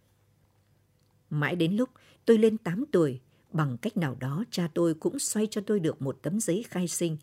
Mãi 1.30 1.56
đến 1.56 1.76
lúc 1.76 1.90
tôi 2.24 2.38
lên 2.38 2.58
8 2.58 2.84
tuổi, 2.92 3.20
bằng 3.52 3.76
cách 3.78 3.96
nào 3.96 4.16
đó 4.20 4.44
cha 4.50 4.68
tôi 4.74 4.94
cũng 4.94 5.18
xoay 5.18 5.46
cho 5.50 5.60
tôi 5.66 5.80
được 5.80 6.02
một 6.02 6.18
tấm 6.22 6.40
giấy 6.40 6.64
khai 6.68 6.88
sinh. 6.88 7.16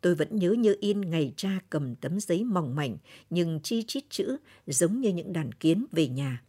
Tôi 0.00 0.14
vẫn 0.14 0.36
nhớ 0.36 0.52
như 0.52 0.76
in 0.80 1.00
ngày 1.00 1.32
cha 1.36 1.58
cầm 1.70 1.94
tấm 1.94 2.20
giấy 2.20 2.44
mỏng 2.44 2.74
mảnh 2.74 2.96
nhưng 3.30 3.60
chi 3.60 3.82
chít 3.82 4.04
chữ 4.10 4.36
giống 4.66 5.00
như 5.00 5.12
những 5.12 5.32
đàn 5.32 5.52
kiến 5.52 5.86
về 5.92 6.08
nhà. 6.08 6.42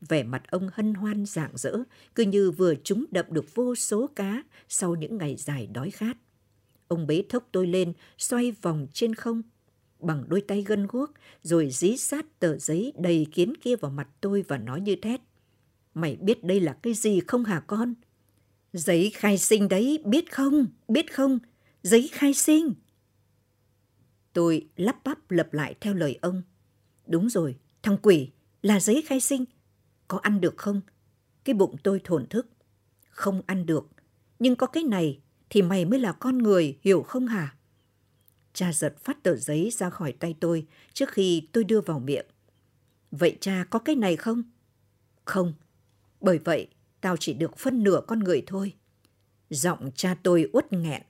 Vẻ 0.00 0.22
mặt 0.22 0.42
ông 0.50 0.68
hân 0.72 0.94
hoan 0.94 1.26
rạng 1.26 1.50
rỡ, 1.54 1.76
cứ 2.14 2.22
như 2.22 2.50
vừa 2.50 2.74
trúng 2.74 3.04
đậm 3.10 3.26
được 3.30 3.54
vô 3.54 3.74
số 3.74 4.06
cá 4.06 4.42
sau 4.68 4.94
những 4.94 5.18
ngày 5.18 5.36
dài 5.36 5.66
đói 5.66 5.90
khát. 5.90 6.16
Ông 6.88 7.06
bế 7.06 7.24
thốc 7.28 7.48
tôi 7.52 7.66
lên, 7.66 7.92
xoay 8.18 8.52
vòng 8.62 8.86
trên 8.92 9.14
không, 9.14 9.42
bằng 10.00 10.24
đôi 10.28 10.40
tay 10.40 10.62
gân 10.62 10.86
guốc, 10.86 11.10
rồi 11.42 11.70
dí 11.70 11.96
sát 11.96 12.38
tờ 12.38 12.58
giấy 12.58 12.92
đầy 12.98 13.26
kiến 13.32 13.56
kia 13.56 13.76
vào 13.76 13.90
mặt 13.90 14.08
tôi 14.20 14.44
và 14.48 14.58
nói 14.58 14.80
như 14.80 14.96
thét. 14.96 15.20
Mày 15.94 16.16
biết 16.16 16.44
đây 16.44 16.60
là 16.60 16.72
cái 16.72 16.94
gì 16.94 17.20
không 17.26 17.44
hả 17.44 17.60
con? 17.66 17.94
Giấy 18.72 19.10
khai 19.14 19.38
sinh 19.38 19.68
đấy, 19.68 19.98
biết 20.04 20.32
không? 20.32 20.66
Biết 20.88 21.14
không? 21.14 21.38
Giấy 21.82 22.08
khai 22.12 22.34
sinh. 22.34 22.74
Tôi 24.36 24.68
lắp 24.76 24.96
bắp 25.04 25.30
lập 25.30 25.54
lại 25.54 25.74
theo 25.80 25.94
lời 25.94 26.18
ông. 26.22 26.42
Đúng 27.06 27.28
rồi, 27.28 27.56
thằng 27.82 27.96
quỷ, 28.02 28.30
là 28.62 28.80
giấy 28.80 29.02
khai 29.06 29.20
sinh. 29.20 29.44
Có 30.08 30.18
ăn 30.22 30.40
được 30.40 30.54
không? 30.56 30.80
Cái 31.44 31.54
bụng 31.54 31.76
tôi 31.82 32.00
thổn 32.04 32.26
thức. 32.26 32.46
Không 33.10 33.42
ăn 33.46 33.66
được. 33.66 33.88
Nhưng 34.38 34.56
có 34.56 34.66
cái 34.66 34.82
này 34.82 35.20
thì 35.50 35.62
mày 35.62 35.84
mới 35.84 35.98
là 35.98 36.12
con 36.12 36.38
người, 36.38 36.78
hiểu 36.80 37.02
không 37.02 37.26
hả? 37.26 37.56
Cha 38.52 38.72
giật 38.72 38.94
phát 39.04 39.22
tờ 39.22 39.36
giấy 39.36 39.70
ra 39.70 39.90
khỏi 39.90 40.12
tay 40.12 40.34
tôi 40.40 40.66
trước 40.92 41.10
khi 41.10 41.48
tôi 41.52 41.64
đưa 41.64 41.80
vào 41.80 41.98
miệng. 41.98 42.26
Vậy 43.10 43.36
cha 43.40 43.66
có 43.70 43.78
cái 43.78 43.94
này 43.94 44.16
không? 44.16 44.42
Không, 45.24 45.54
bởi 46.20 46.38
vậy, 46.38 46.68
tao 47.00 47.16
chỉ 47.16 47.34
được 47.34 47.58
phân 47.58 47.82
nửa 47.82 48.00
con 48.06 48.18
người 48.18 48.42
thôi. 48.46 48.74
Giọng 49.50 49.90
cha 49.94 50.16
tôi 50.22 50.50
uất 50.52 50.72
nghẹn. 50.72 51.02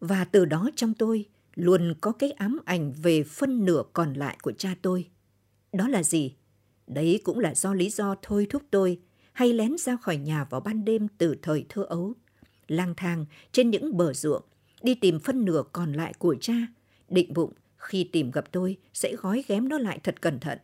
Và 0.00 0.24
từ 0.24 0.44
đó 0.44 0.70
trong 0.76 0.94
tôi 0.94 1.28
luôn 1.54 1.94
có 2.00 2.12
cái 2.12 2.30
ám 2.30 2.58
ảnh 2.64 2.92
về 2.92 3.22
phân 3.22 3.64
nửa 3.64 3.82
còn 3.92 4.14
lại 4.14 4.36
của 4.42 4.52
cha 4.52 4.74
tôi. 4.82 5.10
Đó 5.72 5.88
là 5.88 6.02
gì? 6.02 6.34
Đấy 6.86 7.20
cũng 7.24 7.38
là 7.38 7.54
do 7.54 7.74
lý 7.74 7.90
do 7.90 8.14
thôi 8.22 8.46
thúc 8.50 8.62
tôi 8.70 9.00
hay 9.32 9.52
lén 9.52 9.78
ra 9.78 9.96
khỏi 9.96 10.16
nhà 10.16 10.44
vào 10.44 10.60
ban 10.60 10.84
đêm 10.84 11.08
từ 11.18 11.36
thời 11.42 11.66
thơ 11.68 11.82
ấu. 11.82 12.14
Lang 12.68 12.94
thang 12.96 13.26
trên 13.52 13.70
những 13.70 13.96
bờ 13.96 14.12
ruộng, 14.12 14.42
đi 14.82 14.94
tìm 14.94 15.20
phân 15.20 15.44
nửa 15.44 15.62
còn 15.72 15.92
lại 15.92 16.14
của 16.18 16.36
cha, 16.40 16.54
định 17.08 17.34
bụng 17.34 17.52
khi 17.76 18.04
tìm 18.04 18.30
gặp 18.30 18.52
tôi 18.52 18.76
sẽ 18.94 19.16
gói 19.16 19.44
ghém 19.48 19.68
nó 19.68 19.78
lại 19.78 19.98
thật 20.02 20.20
cẩn 20.20 20.40
thận. 20.40 20.58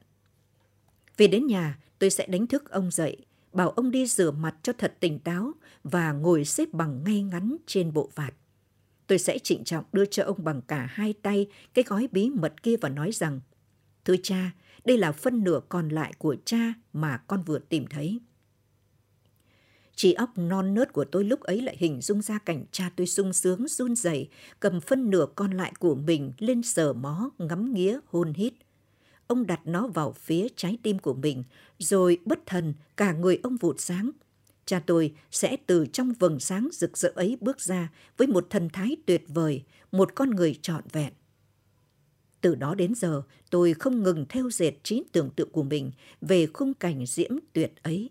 Về 1.16 1.26
đến 1.26 1.46
nhà, 1.46 1.78
tôi 1.98 2.10
sẽ 2.10 2.26
đánh 2.26 2.46
thức 2.46 2.70
ông 2.70 2.90
dậy, 2.90 3.16
bảo 3.52 3.70
ông 3.70 3.90
đi 3.90 4.06
rửa 4.06 4.30
mặt 4.30 4.54
cho 4.62 4.72
thật 4.72 4.94
tỉnh 5.00 5.18
táo 5.18 5.52
và 5.84 6.12
ngồi 6.12 6.44
xếp 6.44 6.68
bằng 6.72 7.04
ngay 7.04 7.22
ngắn 7.22 7.56
trên 7.66 7.92
bộ 7.92 8.10
vạt. 8.14 8.34
Tôi 9.08 9.18
sẽ 9.18 9.38
trịnh 9.38 9.64
trọng 9.64 9.84
đưa 9.92 10.04
cho 10.04 10.24
ông 10.24 10.44
bằng 10.44 10.60
cả 10.62 10.86
hai 10.90 11.12
tay 11.22 11.46
cái 11.74 11.84
gói 11.88 12.08
bí 12.12 12.30
mật 12.30 12.62
kia 12.62 12.76
và 12.80 12.88
nói 12.88 13.12
rằng 13.12 13.40
Thưa 14.04 14.16
cha, 14.22 14.50
đây 14.84 14.98
là 14.98 15.12
phân 15.12 15.44
nửa 15.44 15.60
còn 15.68 15.88
lại 15.88 16.12
của 16.18 16.36
cha 16.44 16.74
mà 16.92 17.16
con 17.16 17.42
vừa 17.42 17.58
tìm 17.58 17.86
thấy. 17.86 18.20
trí 19.96 20.12
óc 20.12 20.30
non 20.36 20.74
nớt 20.74 20.92
của 20.92 21.04
tôi 21.04 21.24
lúc 21.24 21.40
ấy 21.40 21.60
lại 21.60 21.76
hình 21.78 22.00
dung 22.00 22.22
ra 22.22 22.38
cảnh 22.38 22.64
cha 22.72 22.90
tôi 22.96 23.06
sung 23.06 23.32
sướng 23.32 23.68
run 23.68 23.96
rẩy 23.96 24.28
cầm 24.60 24.80
phân 24.80 25.10
nửa 25.10 25.26
còn 25.34 25.50
lại 25.50 25.72
của 25.78 25.94
mình 25.94 26.32
lên 26.38 26.62
sờ 26.62 26.92
mó, 26.92 27.30
ngắm 27.38 27.74
nghía, 27.74 27.98
hôn 28.06 28.32
hít 28.32 28.54
ông 29.28 29.46
đặt 29.46 29.60
nó 29.64 29.86
vào 29.86 30.12
phía 30.12 30.46
trái 30.56 30.78
tim 30.82 30.98
của 30.98 31.14
mình, 31.14 31.44
rồi 31.78 32.18
bất 32.24 32.46
thần 32.46 32.74
cả 32.96 33.12
người 33.12 33.40
ông 33.42 33.56
vụt 33.56 33.80
sáng. 33.80 34.10
Cha 34.68 34.82
tôi 34.86 35.14
sẽ 35.30 35.56
từ 35.66 35.86
trong 35.86 36.12
vầng 36.12 36.40
sáng 36.40 36.68
rực 36.72 36.98
rỡ 36.98 37.12
ấy 37.14 37.36
bước 37.40 37.60
ra 37.60 37.92
với 38.16 38.26
một 38.26 38.46
thần 38.50 38.68
thái 38.72 38.96
tuyệt 39.06 39.24
vời, 39.28 39.64
một 39.92 40.14
con 40.14 40.30
người 40.30 40.58
trọn 40.62 40.84
vẹn. 40.92 41.12
Từ 42.40 42.54
đó 42.54 42.74
đến 42.74 42.94
giờ, 42.94 43.22
tôi 43.50 43.74
không 43.74 44.02
ngừng 44.02 44.26
theo 44.28 44.50
dệt 44.50 44.72
trí 44.82 45.04
tưởng 45.12 45.30
tượng 45.36 45.50
của 45.50 45.62
mình 45.62 45.90
về 46.20 46.46
khung 46.46 46.74
cảnh 46.74 47.06
diễm 47.06 47.30
tuyệt 47.52 47.72
ấy. 47.82 48.10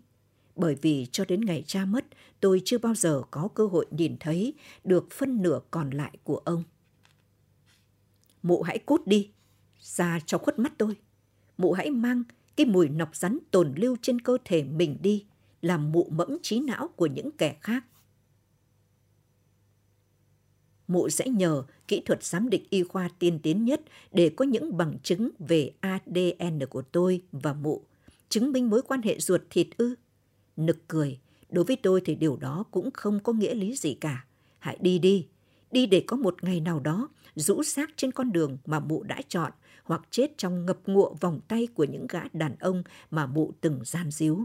Bởi 0.56 0.76
vì 0.82 1.06
cho 1.12 1.24
đến 1.24 1.40
ngày 1.40 1.64
cha 1.66 1.84
mất, 1.84 2.04
tôi 2.40 2.62
chưa 2.64 2.78
bao 2.78 2.94
giờ 2.94 3.22
có 3.30 3.48
cơ 3.54 3.66
hội 3.66 3.86
nhìn 3.90 4.16
thấy 4.20 4.54
được 4.84 5.10
phân 5.10 5.42
nửa 5.42 5.60
còn 5.70 5.90
lại 5.90 6.18
của 6.24 6.36
ông. 6.36 6.64
Mụ 8.42 8.62
hãy 8.62 8.78
cút 8.78 9.06
đi, 9.06 9.30
ra 9.80 10.20
cho 10.26 10.38
khuất 10.38 10.58
mắt 10.58 10.72
tôi 10.78 10.96
mụ 11.58 11.72
hãy 11.72 11.90
mang 11.90 12.22
cái 12.56 12.66
mùi 12.66 12.88
nọc 12.88 13.16
rắn 13.16 13.38
tồn 13.50 13.74
lưu 13.76 13.96
trên 14.02 14.20
cơ 14.20 14.38
thể 14.44 14.64
mình 14.64 14.98
đi, 15.02 15.24
làm 15.62 15.92
mụ 15.92 16.08
mẫm 16.10 16.36
trí 16.42 16.60
não 16.60 16.88
của 16.96 17.06
những 17.06 17.30
kẻ 17.30 17.56
khác. 17.60 17.84
Mụ 20.88 21.08
sẽ 21.08 21.28
nhờ 21.28 21.64
kỹ 21.88 22.02
thuật 22.06 22.24
giám 22.24 22.50
định 22.50 22.64
y 22.70 22.82
khoa 22.82 23.08
tiên 23.18 23.38
tiến 23.42 23.64
nhất 23.64 23.80
để 24.12 24.28
có 24.28 24.44
những 24.44 24.76
bằng 24.76 24.98
chứng 25.02 25.30
về 25.38 25.70
ADN 25.80 26.66
của 26.70 26.82
tôi 26.82 27.22
và 27.32 27.52
mụ, 27.52 27.82
chứng 28.28 28.52
minh 28.52 28.70
mối 28.70 28.82
quan 28.82 29.02
hệ 29.02 29.18
ruột 29.18 29.40
thịt 29.50 29.66
ư. 29.76 29.94
Nực 30.56 30.88
cười, 30.88 31.18
đối 31.50 31.64
với 31.64 31.76
tôi 31.76 32.00
thì 32.04 32.14
điều 32.14 32.36
đó 32.36 32.64
cũng 32.70 32.90
không 32.90 33.20
có 33.20 33.32
nghĩa 33.32 33.54
lý 33.54 33.76
gì 33.76 33.94
cả. 33.94 34.24
Hãy 34.58 34.78
đi 34.80 34.98
đi, 34.98 35.28
đi 35.70 35.86
để 35.86 36.04
có 36.06 36.16
một 36.16 36.44
ngày 36.44 36.60
nào 36.60 36.80
đó 36.80 37.08
rũ 37.34 37.62
xác 37.62 37.90
trên 37.96 38.12
con 38.12 38.32
đường 38.32 38.58
mà 38.66 38.80
mụ 38.80 39.02
đã 39.02 39.20
chọn 39.28 39.52
hoặc 39.82 40.02
chết 40.10 40.38
trong 40.38 40.66
ngập 40.66 40.78
ngụa 40.86 41.14
vòng 41.20 41.40
tay 41.48 41.68
của 41.74 41.84
những 41.84 42.06
gã 42.06 42.20
đàn 42.32 42.56
ông 42.56 42.82
mà 43.10 43.26
mụ 43.26 43.52
từng 43.60 43.80
gian 43.84 44.10
díu. 44.10 44.44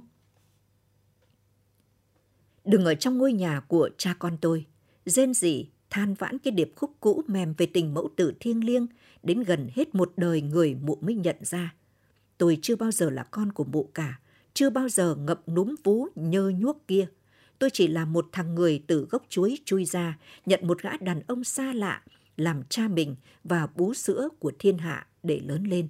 Đừng 2.65 2.85
ở 2.85 2.95
trong 2.95 3.17
ngôi 3.17 3.33
nhà 3.33 3.59
của 3.59 3.89
cha 3.97 4.15
con 4.19 4.37
tôi, 4.41 4.65
rên 5.05 5.33
rỉ, 5.33 5.67
than 5.89 6.13
vãn 6.13 6.37
cái 6.39 6.51
điệp 6.51 6.71
khúc 6.75 6.91
cũ 6.99 7.21
mềm 7.27 7.53
về 7.57 7.65
tình 7.65 7.93
mẫu 7.93 8.09
tử 8.15 8.33
thiêng 8.39 8.63
liêng, 8.63 8.87
đến 9.23 9.43
gần 9.43 9.69
hết 9.75 9.95
một 9.95 10.13
đời 10.17 10.41
người 10.41 10.75
mụ 10.75 10.97
mới 11.01 11.15
nhận 11.15 11.35
ra. 11.41 11.75
Tôi 12.37 12.57
chưa 12.61 12.75
bao 12.75 12.91
giờ 12.91 13.09
là 13.09 13.23
con 13.23 13.51
của 13.51 13.63
mụ 13.63 13.89
cả, 13.93 14.19
chưa 14.53 14.69
bao 14.69 14.89
giờ 14.89 15.15
ngậm 15.15 15.37
núm 15.47 15.75
vú 15.83 16.07
nhơ 16.15 16.49
nhuốc 16.49 16.83
kia. 16.87 17.07
Tôi 17.59 17.69
chỉ 17.73 17.87
là 17.87 18.05
một 18.05 18.29
thằng 18.31 18.55
người 18.55 18.83
từ 18.87 19.07
gốc 19.11 19.23
chuối 19.29 19.57
chui 19.65 19.85
ra, 19.85 20.17
nhận 20.45 20.67
một 20.67 20.81
gã 20.81 20.97
đàn 20.97 21.21
ông 21.27 21.43
xa 21.43 21.73
lạ, 21.73 22.03
làm 22.37 22.63
cha 22.69 22.87
mình 22.87 23.15
và 23.43 23.67
bú 23.75 23.93
sữa 23.93 24.29
của 24.39 24.51
thiên 24.59 24.77
hạ 24.77 25.07
để 25.23 25.39
lớn 25.39 25.63
lên. 25.63 25.87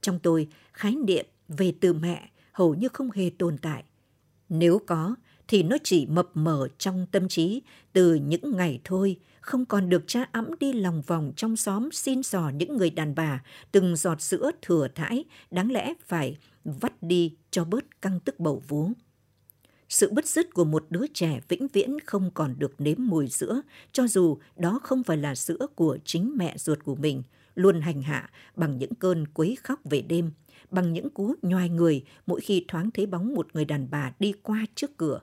Trong 0.00 0.18
tôi, 0.18 0.48
khái 0.72 0.96
niệm 0.96 1.26
về 1.48 1.74
từ 1.80 1.92
mẹ 1.92 2.30
hầu 2.52 2.74
như 2.74 2.88
không 2.88 3.10
hề 3.10 3.30
tồn 3.38 3.58
tại. 3.58 3.84
Nếu 4.48 4.78
có, 4.86 5.14
thì 5.52 5.62
nó 5.62 5.76
chỉ 5.84 6.06
mập 6.06 6.28
mờ 6.34 6.68
trong 6.78 7.06
tâm 7.10 7.28
trí 7.28 7.62
từ 7.92 8.14
những 8.14 8.56
ngày 8.56 8.80
thôi, 8.84 9.16
không 9.40 9.64
còn 9.64 9.88
được 9.88 10.04
cha 10.06 10.26
ẵm 10.32 10.50
đi 10.60 10.72
lòng 10.72 11.02
vòng 11.06 11.32
trong 11.36 11.56
xóm 11.56 11.88
xin 11.92 12.22
dò 12.22 12.48
những 12.48 12.76
người 12.76 12.90
đàn 12.90 13.14
bà, 13.14 13.42
từng 13.72 13.96
giọt 13.96 14.20
sữa 14.20 14.50
thừa 14.62 14.88
thãi, 14.94 15.24
đáng 15.50 15.72
lẽ 15.72 15.94
phải 16.06 16.36
vắt 16.64 17.02
đi 17.02 17.34
cho 17.50 17.64
bớt 17.64 18.02
căng 18.02 18.20
tức 18.20 18.40
bầu 18.40 18.62
vú. 18.68 18.90
Sự 19.88 20.10
bứt 20.12 20.26
rứt 20.26 20.54
của 20.54 20.64
một 20.64 20.86
đứa 20.90 21.06
trẻ 21.14 21.40
vĩnh 21.48 21.68
viễn 21.68 22.00
không 22.00 22.30
còn 22.34 22.54
được 22.58 22.80
nếm 22.80 22.96
mùi 22.98 23.28
sữa, 23.28 23.62
cho 23.92 24.06
dù 24.06 24.38
đó 24.56 24.80
không 24.82 25.02
phải 25.02 25.16
là 25.16 25.34
sữa 25.34 25.66
của 25.74 25.98
chính 26.04 26.32
mẹ 26.36 26.56
ruột 26.58 26.84
của 26.84 26.94
mình, 26.94 27.22
luôn 27.54 27.80
hành 27.80 28.02
hạ 28.02 28.30
bằng 28.56 28.78
những 28.78 28.94
cơn 28.94 29.26
quấy 29.26 29.56
khóc 29.62 29.80
về 29.84 30.02
đêm, 30.02 30.30
bằng 30.70 30.92
những 30.92 31.10
cú 31.10 31.34
nhoài 31.42 31.68
người 31.68 32.04
mỗi 32.26 32.40
khi 32.40 32.64
thoáng 32.68 32.90
thấy 32.90 33.06
bóng 33.06 33.34
một 33.34 33.46
người 33.54 33.64
đàn 33.64 33.90
bà 33.90 34.12
đi 34.18 34.32
qua 34.42 34.66
trước 34.74 34.96
cửa. 34.96 35.20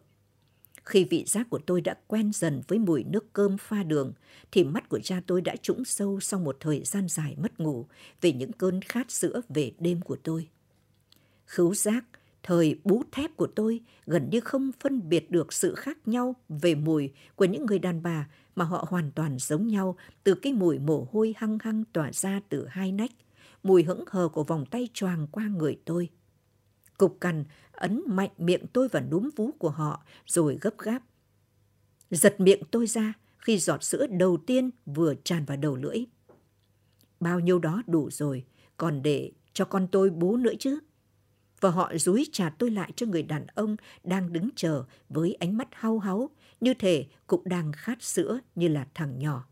Khi 0.89 1.03
vị 1.03 1.23
giác 1.27 1.49
của 1.49 1.59
tôi 1.65 1.81
đã 1.81 1.95
quen 2.07 2.31
dần 2.33 2.61
với 2.67 2.79
mùi 2.79 3.03
nước 3.03 3.33
cơm 3.33 3.57
pha 3.57 3.83
đường, 3.83 4.13
thì 4.51 4.63
mắt 4.63 4.89
của 4.89 4.99
cha 4.99 5.21
tôi 5.27 5.41
đã 5.41 5.55
trũng 5.55 5.85
sâu 5.85 6.19
sau 6.19 6.39
một 6.39 6.57
thời 6.59 6.83
gian 6.83 7.07
dài 7.07 7.35
mất 7.37 7.59
ngủ 7.59 7.85
vì 8.21 8.33
những 8.33 8.51
cơn 8.51 8.81
khát 8.81 9.11
sữa 9.11 9.41
về 9.49 9.71
đêm 9.79 10.01
của 10.01 10.17
tôi. 10.23 10.47
Khứu 11.45 11.73
giác, 11.73 12.05
thời 12.43 12.79
bú 12.83 13.03
thép 13.11 13.37
của 13.37 13.47
tôi 13.55 13.81
gần 14.05 14.29
như 14.29 14.39
không 14.39 14.71
phân 14.79 15.09
biệt 15.09 15.31
được 15.31 15.53
sự 15.53 15.75
khác 15.75 15.97
nhau 16.07 16.35
về 16.49 16.75
mùi 16.75 17.11
của 17.35 17.45
những 17.45 17.65
người 17.65 17.79
đàn 17.79 18.03
bà 18.03 18.27
mà 18.55 18.65
họ 18.65 18.85
hoàn 18.89 19.11
toàn 19.11 19.37
giống 19.39 19.67
nhau 19.67 19.95
từ 20.23 20.35
cái 20.35 20.53
mùi 20.53 20.79
mồ 20.79 21.07
hôi 21.11 21.33
hăng 21.37 21.57
hăng 21.61 21.83
tỏa 21.93 22.11
ra 22.13 22.41
từ 22.49 22.67
hai 22.67 22.91
nách, 22.91 23.11
mùi 23.63 23.83
hững 23.83 24.03
hờ 24.07 24.27
của 24.27 24.43
vòng 24.43 24.65
tay 24.65 24.87
choàng 24.93 25.27
qua 25.31 25.47
người 25.47 25.79
tôi. 25.85 26.09
Cục 26.99 27.17
cằn 27.21 27.43
ấn 27.71 28.03
mạnh 28.07 28.29
miệng 28.37 28.65
tôi 28.73 28.87
vào 28.87 29.03
núm 29.11 29.29
vú 29.35 29.51
của 29.51 29.69
họ 29.69 30.03
rồi 30.25 30.57
gấp 30.61 30.77
gáp. 30.77 31.03
Giật 32.11 32.39
miệng 32.39 32.61
tôi 32.71 32.87
ra 32.87 33.13
khi 33.37 33.57
giọt 33.57 33.83
sữa 33.83 34.07
đầu 34.07 34.37
tiên 34.37 34.69
vừa 34.85 35.13
tràn 35.23 35.45
vào 35.45 35.57
đầu 35.57 35.75
lưỡi. 35.75 36.05
Bao 37.19 37.39
nhiêu 37.39 37.59
đó 37.59 37.81
đủ 37.87 38.09
rồi, 38.11 38.45
còn 38.77 39.01
để 39.01 39.31
cho 39.53 39.65
con 39.65 39.87
tôi 39.91 40.09
bú 40.09 40.37
nữa 40.37 40.53
chứ. 40.59 40.79
Và 41.61 41.69
họ 41.69 41.91
dúi 41.97 42.27
trả 42.31 42.49
tôi 42.49 42.71
lại 42.71 42.91
cho 42.95 43.05
người 43.05 43.23
đàn 43.23 43.47
ông 43.47 43.75
đang 44.03 44.33
đứng 44.33 44.49
chờ 44.55 44.83
với 45.09 45.33
ánh 45.33 45.57
mắt 45.57 45.67
hau 45.71 45.99
háu, 45.99 46.29
như 46.61 46.73
thể 46.73 47.07
cũng 47.27 47.41
đang 47.45 47.71
khát 47.71 48.03
sữa 48.03 48.39
như 48.55 48.67
là 48.67 48.87
thằng 48.93 49.19
nhỏ. 49.19 49.45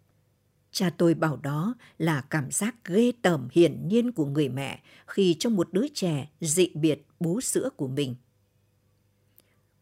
Cha 0.71 0.89
tôi 0.97 1.13
bảo 1.13 1.37
đó 1.37 1.75
là 1.97 2.21
cảm 2.29 2.51
giác 2.51 2.75
ghê 2.85 3.11
tởm 3.21 3.47
hiển 3.51 3.87
nhiên 3.87 4.11
của 4.11 4.25
người 4.25 4.49
mẹ 4.49 4.81
khi 5.07 5.35
trong 5.39 5.55
một 5.55 5.73
đứa 5.73 5.87
trẻ 5.93 6.29
dị 6.39 6.69
biệt 6.73 7.06
bú 7.19 7.41
sữa 7.41 7.69
của 7.77 7.87
mình. 7.87 8.15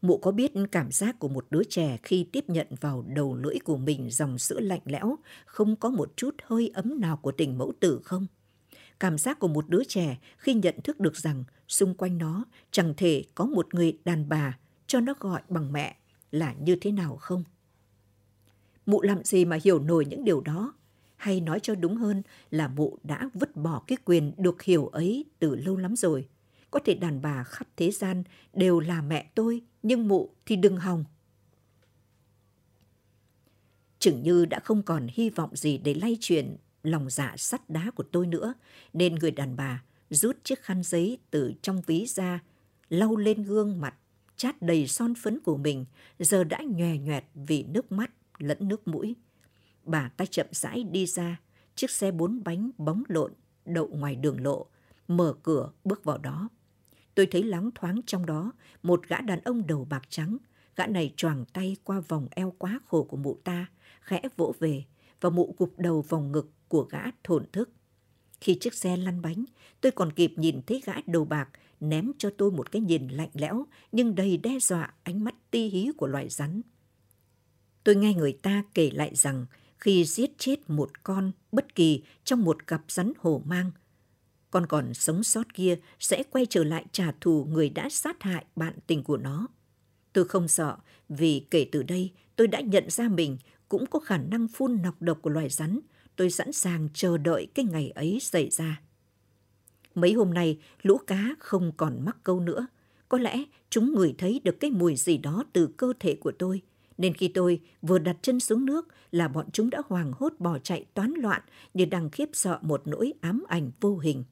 Mụ 0.02 0.18
có 0.18 0.32
biết 0.32 0.52
cảm 0.72 0.90
giác 0.90 1.18
của 1.18 1.28
một 1.28 1.46
đứa 1.50 1.64
trẻ 1.64 1.98
khi 2.02 2.28
tiếp 2.32 2.44
nhận 2.48 2.66
vào 2.80 3.04
đầu 3.08 3.36
lưỡi 3.36 3.58
của 3.64 3.76
mình 3.76 4.10
dòng 4.10 4.38
sữa 4.38 4.60
lạnh 4.60 4.80
lẽo, 4.84 5.16
không 5.46 5.76
có 5.76 5.90
một 5.90 6.12
chút 6.16 6.34
hơi 6.44 6.70
ấm 6.74 7.00
nào 7.00 7.16
của 7.16 7.32
tình 7.32 7.58
mẫu 7.58 7.72
tử 7.80 8.00
không? 8.04 8.26
Cảm 9.00 9.18
giác 9.18 9.38
của 9.38 9.48
một 9.48 9.68
đứa 9.68 9.84
trẻ 9.84 10.18
khi 10.38 10.54
nhận 10.54 10.74
thức 10.84 11.00
được 11.00 11.16
rằng 11.16 11.44
xung 11.68 11.94
quanh 11.94 12.18
nó 12.18 12.44
chẳng 12.70 12.94
thể 12.96 13.24
có 13.34 13.46
một 13.46 13.74
người 13.74 13.98
đàn 14.04 14.28
bà 14.28 14.58
cho 14.86 15.00
nó 15.00 15.14
gọi 15.20 15.42
bằng 15.48 15.72
mẹ 15.72 15.96
là 16.30 16.52
như 16.52 16.76
thế 16.80 16.92
nào 16.92 17.16
không? 17.16 17.44
Mụ 18.86 19.02
làm 19.02 19.24
gì 19.24 19.44
mà 19.44 19.58
hiểu 19.64 19.78
nổi 19.78 20.06
những 20.06 20.24
điều 20.24 20.40
đó? 20.40 20.74
Hay 21.16 21.40
nói 21.40 21.60
cho 21.60 21.74
đúng 21.74 21.96
hơn 21.96 22.22
là 22.50 22.68
mụ 22.68 22.98
đã 23.02 23.30
vứt 23.34 23.56
bỏ 23.56 23.82
cái 23.86 23.98
quyền 24.04 24.32
được 24.36 24.62
hiểu 24.62 24.86
ấy 24.86 25.24
từ 25.38 25.54
lâu 25.54 25.76
lắm 25.76 25.96
rồi. 25.96 26.28
Có 26.70 26.80
thể 26.84 26.94
đàn 26.94 27.22
bà 27.22 27.44
khắp 27.44 27.68
thế 27.76 27.90
gian 27.90 28.22
đều 28.52 28.80
là 28.80 29.02
mẹ 29.02 29.30
tôi, 29.34 29.62
nhưng 29.82 30.08
mụ 30.08 30.30
thì 30.46 30.56
đừng 30.56 30.76
hòng. 30.76 31.04
Chừng 33.98 34.22
như 34.22 34.44
đã 34.44 34.60
không 34.60 34.82
còn 34.82 35.06
hy 35.10 35.30
vọng 35.30 35.56
gì 35.56 35.78
để 35.78 35.94
lay 35.94 36.16
chuyển 36.20 36.56
lòng 36.82 37.10
dạ 37.10 37.34
sắt 37.36 37.70
đá 37.70 37.90
của 37.90 38.04
tôi 38.12 38.26
nữa, 38.26 38.54
nên 38.92 39.14
người 39.14 39.30
đàn 39.30 39.56
bà 39.56 39.82
rút 40.10 40.36
chiếc 40.44 40.62
khăn 40.62 40.82
giấy 40.82 41.18
từ 41.30 41.52
trong 41.62 41.82
ví 41.86 42.06
ra, 42.06 42.40
lau 42.88 43.16
lên 43.16 43.42
gương 43.42 43.80
mặt, 43.80 43.94
chát 44.36 44.62
đầy 44.62 44.86
son 44.86 45.14
phấn 45.14 45.40
của 45.40 45.56
mình, 45.56 45.84
giờ 46.18 46.44
đã 46.44 46.62
nhòe 46.62 46.98
nhoẹt 46.98 47.24
vì 47.34 47.62
nước 47.62 47.92
mắt 47.92 48.10
lẫn 48.38 48.68
nước 48.68 48.88
mũi. 48.88 49.16
Bà 49.84 50.08
ta 50.08 50.24
chậm 50.24 50.46
rãi 50.52 50.84
đi 50.84 51.06
ra, 51.06 51.40
chiếc 51.74 51.90
xe 51.90 52.10
bốn 52.10 52.44
bánh 52.44 52.70
bóng 52.78 53.02
lộn 53.08 53.32
đậu 53.64 53.88
ngoài 53.88 54.16
đường 54.16 54.42
lộ, 54.42 54.66
mở 55.08 55.34
cửa 55.42 55.70
bước 55.84 56.04
vào 56.04 56.18
đó. 56.18 56.48
Tôi 57.16 57.26
thấy 57.26 57.42
lắng 57.42 57.70
thoáng 57.74 58.00
trong 58.06 58.26
đó 58.26 58.52
một 58.82 59.08
gã 59.08 59.20
đàn 59.20 59.40
ông 59.40 59.66
đầu 59.66 59.86
bạc 59.90 60.02
trắng. 60.08 60.36
Gã 60.76 60.86
này 60.86 61.14
choàng 61.16 61.44
tay 61.52 61.76
qua 61.84 62.00
vòng 62.08 62.28
eo 62.30 62.54
quá 62.58 62.80
khổ 62.86 63.04
của 63.04 63.16
mụ 63.16 63.38
ta, 63.44 63.66
khẽ 64.00 64.22
vỗ 64.36 64.54
về, 64.60 64.84
và 65.20 65.30
mụ 65.30 65.54
gục 65.58 65.78
đầu 65.78 66.04
vòng 66.08 66.32
ngực 66.32 66.50
của 66.68 66.82
gã 66.82 67.00
thổn 67.24 67.44
thức. 67.52 67.70
Khi 68.40 68.54
chiếc 68.54 68.74
xe 68.74 68.96
lăn 68.96 69.22
bánh, 69.22 69.44
tôi 69.80 69.92
còn 69.92 70.12
kịp 70.12 70.32
nhìn 70.36 70.60
thấy 70.66 70.82
gã 70.84 70.92
đầu 71.06 71.24
bạc 71.24 71.48
ném 71.80 72.12
cho 72.18 72.30
tôi 72.38 72.50
một 72.50 72.72
cái 72.72 72.82
nhìn 72.82 73.08
lạnh 73.08 73.30
lẽo 73.34 73.66
nhưng 73.92 74.14
đầy 74.14 74.36
đe 74.36 74.58
dọa 74.58 74.94
ánh 75.02 75.24
mắt 75.24 75.34
ti 75.50 75.68
hí 75.68 75.90
của 75.96 76.06
loài 76.06 76.28
rắn. 76.28 76.60
Tôi 77.84 77.96
nghe 77.96 78.14
người 78.14 78.38
ta 78.42 78.64
kể 78.74 78.90
lại 78.94 79.14
rằng 79.14 79.46
khi 79.78 80.04
giết 80.04 80.30
chết 80.38 80.70
một 80.70 81.02
con 81.02 81.32
bất 81.52 81.74
kỳ 81.74 82.02
trong 82.24 82.44
một 82.44 82.66
cặp 82.66 82.82
rắn 82.88 83.12
hổ 83.18 83.42
mang– 83.44 83.70
con 84.56 84.66
còn 84.66 84.94
sống 84.94 85.22
sót 85.22 85.54
kia 85.54 85.76
sẽ 85.98 86.22
quay 86.30 86.46
trở 86.46 86.64
lại 86.64 86.84
trả 86.92 87.12
thù 87.20 87.46
người 87.50 87.68
đã 87.68 87.88
sát 87.88 88.22
hại 88.22 88.44
bạn 88.56 88.74
tình 88.86 89.02
của 89.02 89.16
nó. 89.16 89.46
Tôi 90.12 90.24
không 90.24 90.48
sợ, 90.48 90.76
vì 91.08 91.46
kể 91.50 91.66
từ 91.72 91.82
đây 91.82 92.12
tôi 92.36 92.46
đã 92.46 92.60
nhận 92.60 92.90
ra 92.90 93.08
mình 93.08 93.38
cũng 93.68 93.86
có 93.86 93.98
khả 93.98 94.18
năng 94.18 94.48
phun 94.48 94.82
nọc 94.82 95.02
độc 95.02 95.18
của 95.22 95.30
loài 95.30 95.48
rắn. 95.48 95.80
Tôi 96.16 96.30
sẵn 96.30 96.52
sàng 96.52 96.88
chờ 96.94 97.18
đợi 97.18 97.46
cái 97.54 97.64
ngày 97.64 97.90
ấy 97.90 98.18
xảy 98.20 98.50
ra. 98.50 98.80
Mấy 99.94 100.12
hôm 100.12 100.34
nay, 100.34 100.58
lũ 100.82 100.98
cá 101.06 101.34
không 101.38 101.72
còn 101.76 102.04
mắc 102.04 102.16
câu 102.22 102.40
nữa. 102.40 102.66
Có 103.08 103.18
lẽ 103.18 103.44
chúng 103.70 103.94
ngửi 103.94 104.14
thấy 104.18 104.40
được 104.44 104.60
cái 104.60 104.70
mùi 104.70 104.96
gì 104.96 105.18
đó 105.18 105.44
từ 105.52 105.66
cơ 105.66 105.92
thể 106.00 106.14
của 106.14 106.32
tôi. 106.38 106.62
Nên 106.98 107.14
khi 107.14 107.28
tôi 107.28 107.60
vừa 107.82 107.98
đặt 107.98 108.16
chân 108.22 108.40
xuống 108.40 108.64
nước 108.64 108.88
là 109.10 109.28
bọn 109.28 109.50
chúng 109.52 109.70
đã 109.70 109.82
hoàng 109.88 110.12
hốt 110.16 110.32
bỏ 110.38 110.58
chạy 110.58 110.84
toán 110.94 111.14
loạn 111.16 111.42
như 111.74 111.84
đang 111.84 112.10
khiếp 112.10 112.28
sợ 112.32 112.58
một 112.62 112.82
nỗi 112.84 113.12
ám 113.20 113.44
ảnh 113.48 113.70
vô 113.80 113.98
hình. 113.98 114.24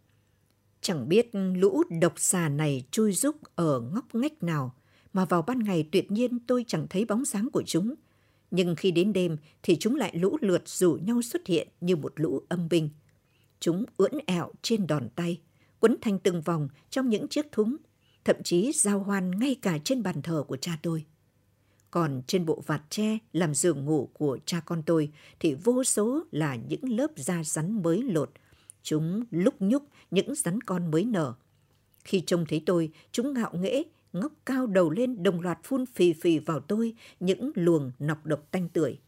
Chẳng 0.84 1.08
biết 1.08 1.28
lũ 1.32 1.82
độc 2.00 2.12
xà 2.16 2.48
này 2.48 2.84
chui 2.90 3.12
rúc 3.12 3.36
ở 3.54 3.80
ngóc 3.80 4.14
ngách 4.14 4.42
nào, 4.42 4.74
mà 5.12 5.24
vào 5.24 5.42
ban 5.42 5.58
ngày 5.58 5.88
tuyệt 5.92 6.10
nhiên 6.10 6.38
tôi 6.46 6.64
chẳng 6.68 6.86
thấy 6.90 7.04
bóng 7.04 7.24
dáng 7.24 7.48
của 7.52 7.62
chúng. 7.66 7.94
Nhưng 8.50 8.76
khi 8.76 8.90
đến 8.90 9.12
đêm 9.12 9.36
thì 9.62 9.76
chúng 9.76 9.96
lại 9.96 10.12
lũ 10.16 10.36
lượt 10.40 10.68
rủ 10.68 10.98
nhau 11.04 11.22
xuất 11.22 11.46
hiện 11.46 11.68
như 11.80 11.96
một 11.96 12.12
lũ 12.16 12.42
âm 12.48 12.68
binh. 12.68 12.88
Chúng 13.60 13.84
ưỡn 13.96 14.12
ẹo 14.26 14.50
trên 14.62 14.86
đòn 14.86 15.08
tay, 15.14 15.40
quấn 15.80 15.96
thành 16.00 16.18
từng 16.18 16.40
vòng 16.40 16.68
trong 16.90 17.08
những 17.08 17.28
chiếc 17.28 17.52
thúng, 17.52 17.76
thậm 18.24 18.36
chí 18.44 18.72
giao 18.74 18.98
hoan 18.98 19.30
ngay 19.30 19.56
cả 19.62 19.78
trên 19.84 20.02
bàn 20.02 20.22
thờ 20.22 20.44
của 20.48 20.56
cha 20.56 20.78
tôi. 20.82 21.04
Còn 21.90 22.22
trên 22.26 22.46
bộ 22.46 22.62
vạt 22.66 22.82
tre 22.90 23.18
làm 23.32 23.54
giường 23.54 23.84
ngủ 23.84 24.10
của 24.12 24.38
cha 24.46 24.60
con 24.60 24.82
tôi 24.82 25.12
thì 25.40 25.54
vô 25.54 25.84
số 25.84 26.24
là 26.30 26.56
những 26.56 26.96
lớp 26.96 27.10
da 27.16 27.44
rắn 27.44 27.82
mới 27.82 28.02
lột, 28.02 28.30
Chúng 28.84 29.24
lúc 29.30 29.54
nhúc 29.60 29.82
những 30.10 30.34
rắn 30.34 30.60
con 30.60 30.90
mới 30.90 31.04
nở. 31.04 31.34
Khi 32.04 32.20
trông 32.20 32.44
thấy 32.48 32.62
tôi, 32.66 32.90
chúng 33.12 33.34
ngạo 33.34 33.50
nghễ, 33.54 33.82
ngóc 34.12 34.32
cao 34.46 34.66
đầu 34.66 34.90
lên 34.90 35.22
đồng 35.22 35.40
loạt 35.40 35.58
phun 35.62 35.86
phì 35.86 36.12
phì 36.12 36.38
vào 36.38 36.60
tôi 36.60 36.94
những 37.20 37.50
luồng 37.54 37.92
nọc 37.98 38.26
độc 38.26 38.48
tanh 38.50 38.68
tưởi. 38.68 38.98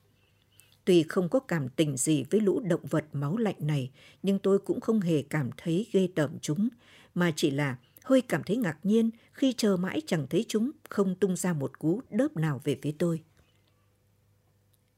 Tuy 0.84 1.02
không 1.02 1.28
có 1.28 1.38
cảm 1.38 1.68
tình 1.68 1.96
gì 1.96 2.24
với 2.30 2.40
lũ 2.40 2.60
động 2.60 2.86
vật 2.90 3.04
máu 3.12 3.36
lạnh 3.36 3.56
này, 3.58 3.90
nhưng 4.22 4.38
tôi 4.38 4.58
cũng 4.58 4.80
không 4.80 5.00
hề 5.00 5.22
cảm 5.22 5.50
thấy 5.56 5.86
ghê 5.92 6.08
tởm 6.14 6.30
chúng, 6.40 6.68
mà 7.14 7.32
chỉ 7.36 7.50
là 7.50 7.76
hơi 8.04 8.20
cảm 8.20 8.42
thấy 8.42 8.56
ngạc 8.56 8.78
nhiên 8.82 9.10
khi 9.32 9.52
chờ 9.56 9.76
mãi 9.76 10.02
chẳng 10.06 10.26
thấy 10.30 10.44
chúng 10.48 10.70
không 10.88 11.14
tung 11.14 11.36
ra 11.36 11.52
một 11.52 11.78
cú 11.78 12.00
đớp 12.10 12.36
nào 12.36 12.60
về 12.64 12.78
phía 12.82 12.92
tôi. 12.98 13.20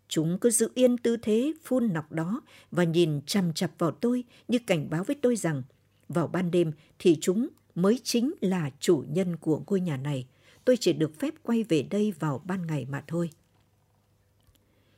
Chúng 0.09 0.39
cứ 0.39 0.51
giữ 0.51 0.71
yên 0.75 0.99
tư 0.99 1.17
thế 1.17 1.53
phun 1.65 1.93
nọc 1.93 2.13
đó 2.13 2.41
và 2.71 2.85
nhìn 2.85 3.21
chằm 3.27 3.53
chặp 3.53 3.71
vào 3.79 3.91
tôi 3.91 4.25
như 4.49 4.59
cảnh 4.67 4.91
báo 4.91 5.05
với 5.05 5.17
tôi 5.23 5.37
rằng 5.37 5.63
vào 6.09 6.27
ban 6.27 6.51
đêm 6.51 6.73
thì 6.99 7.19
chúng 7.21 7.49
mới 7.75 8.01
chính 8.05 8.35
là 8.41 8.71
chủ 8.81 9.05
nhân 9.09 9.37
của 9.37 9.63
ngôi 9.67 9.81
nhà 9.81 9.97
này. 9.97 10.27
Tôi 10.65 10.77
chỉ 10.77 10.93
được 10.93 11.19
phép 11.21 11.35
quay 11.43 11.63
về 11.63 11.83
đây 11.83 12.13
vào 12.19 12.43
ban 12.47 12.67
ngày 12.67 12.87
mà 12.91 13.05
thôi. 13.07 13.31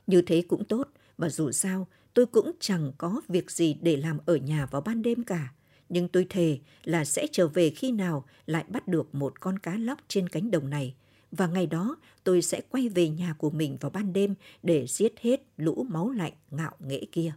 Như 0.06 0.22
thế 0.22 0.42
cũng 0.48 0.64
tốt, 0.64 0.88
và 1.18 1.28
dù 1.28 1.50
sao, 1.52 1.86
tôi 2.14 2.26
cũng 2.26 2.52
chẳng 2.60 2.92
có 2.98 3.20
việc 3.28 3.50
gì 3.50 3.76
để 3.80 3.96
làm 3.96 4.18
ở 4.26 4.36
nhà 4.36 4.66
vào 4.66 4.80
ban 4.80 5.02
đêm 5.02 5.24
cả. 5.24 5.52
Nhưng 5.88 6.08
tôi 6.08 6.26
thề 6.30 6.58
là 6.84 7.04
sẽ 7.04 7.26
trở 7.32 7.48
về 7.48 7.70
khi 7.70 7.92
nào 7.92 8.24
lại 8.46 8.64
bắt 8.68 8.88
được 8.88 9.14
một 9.14 9.40
con 9.40 9.58
cá 9.58 9.76
lóc 9.76 9.98
trên 10.08 10.28
cánh 10.28 10.50
đồng 10.50 10.70
này– 10.70 10.94
và 11.32 11.46
ngày 11.46 11.66
đó 11.66 11.96
tôi 12.24 12.42
sẽ 12.42 12.60
quay 12.70 12.88
về 12.88 13.08
nhà 13.08 13.32
của 13.38 13.50
mình 13.50 13.76
vào 13.80 13.90
ban 13.90 14.12
đêm 14.12 14.34
để 14.62 14.86
giết 14.86 15.20
hết 15.20 15.42
lũ 15.56 15.86
máu 15.88 16.10
lạnh 16.10 16.32
ngạo 16.50 16.76
nghễ 16.78 17.04
kia. 17.12 17.32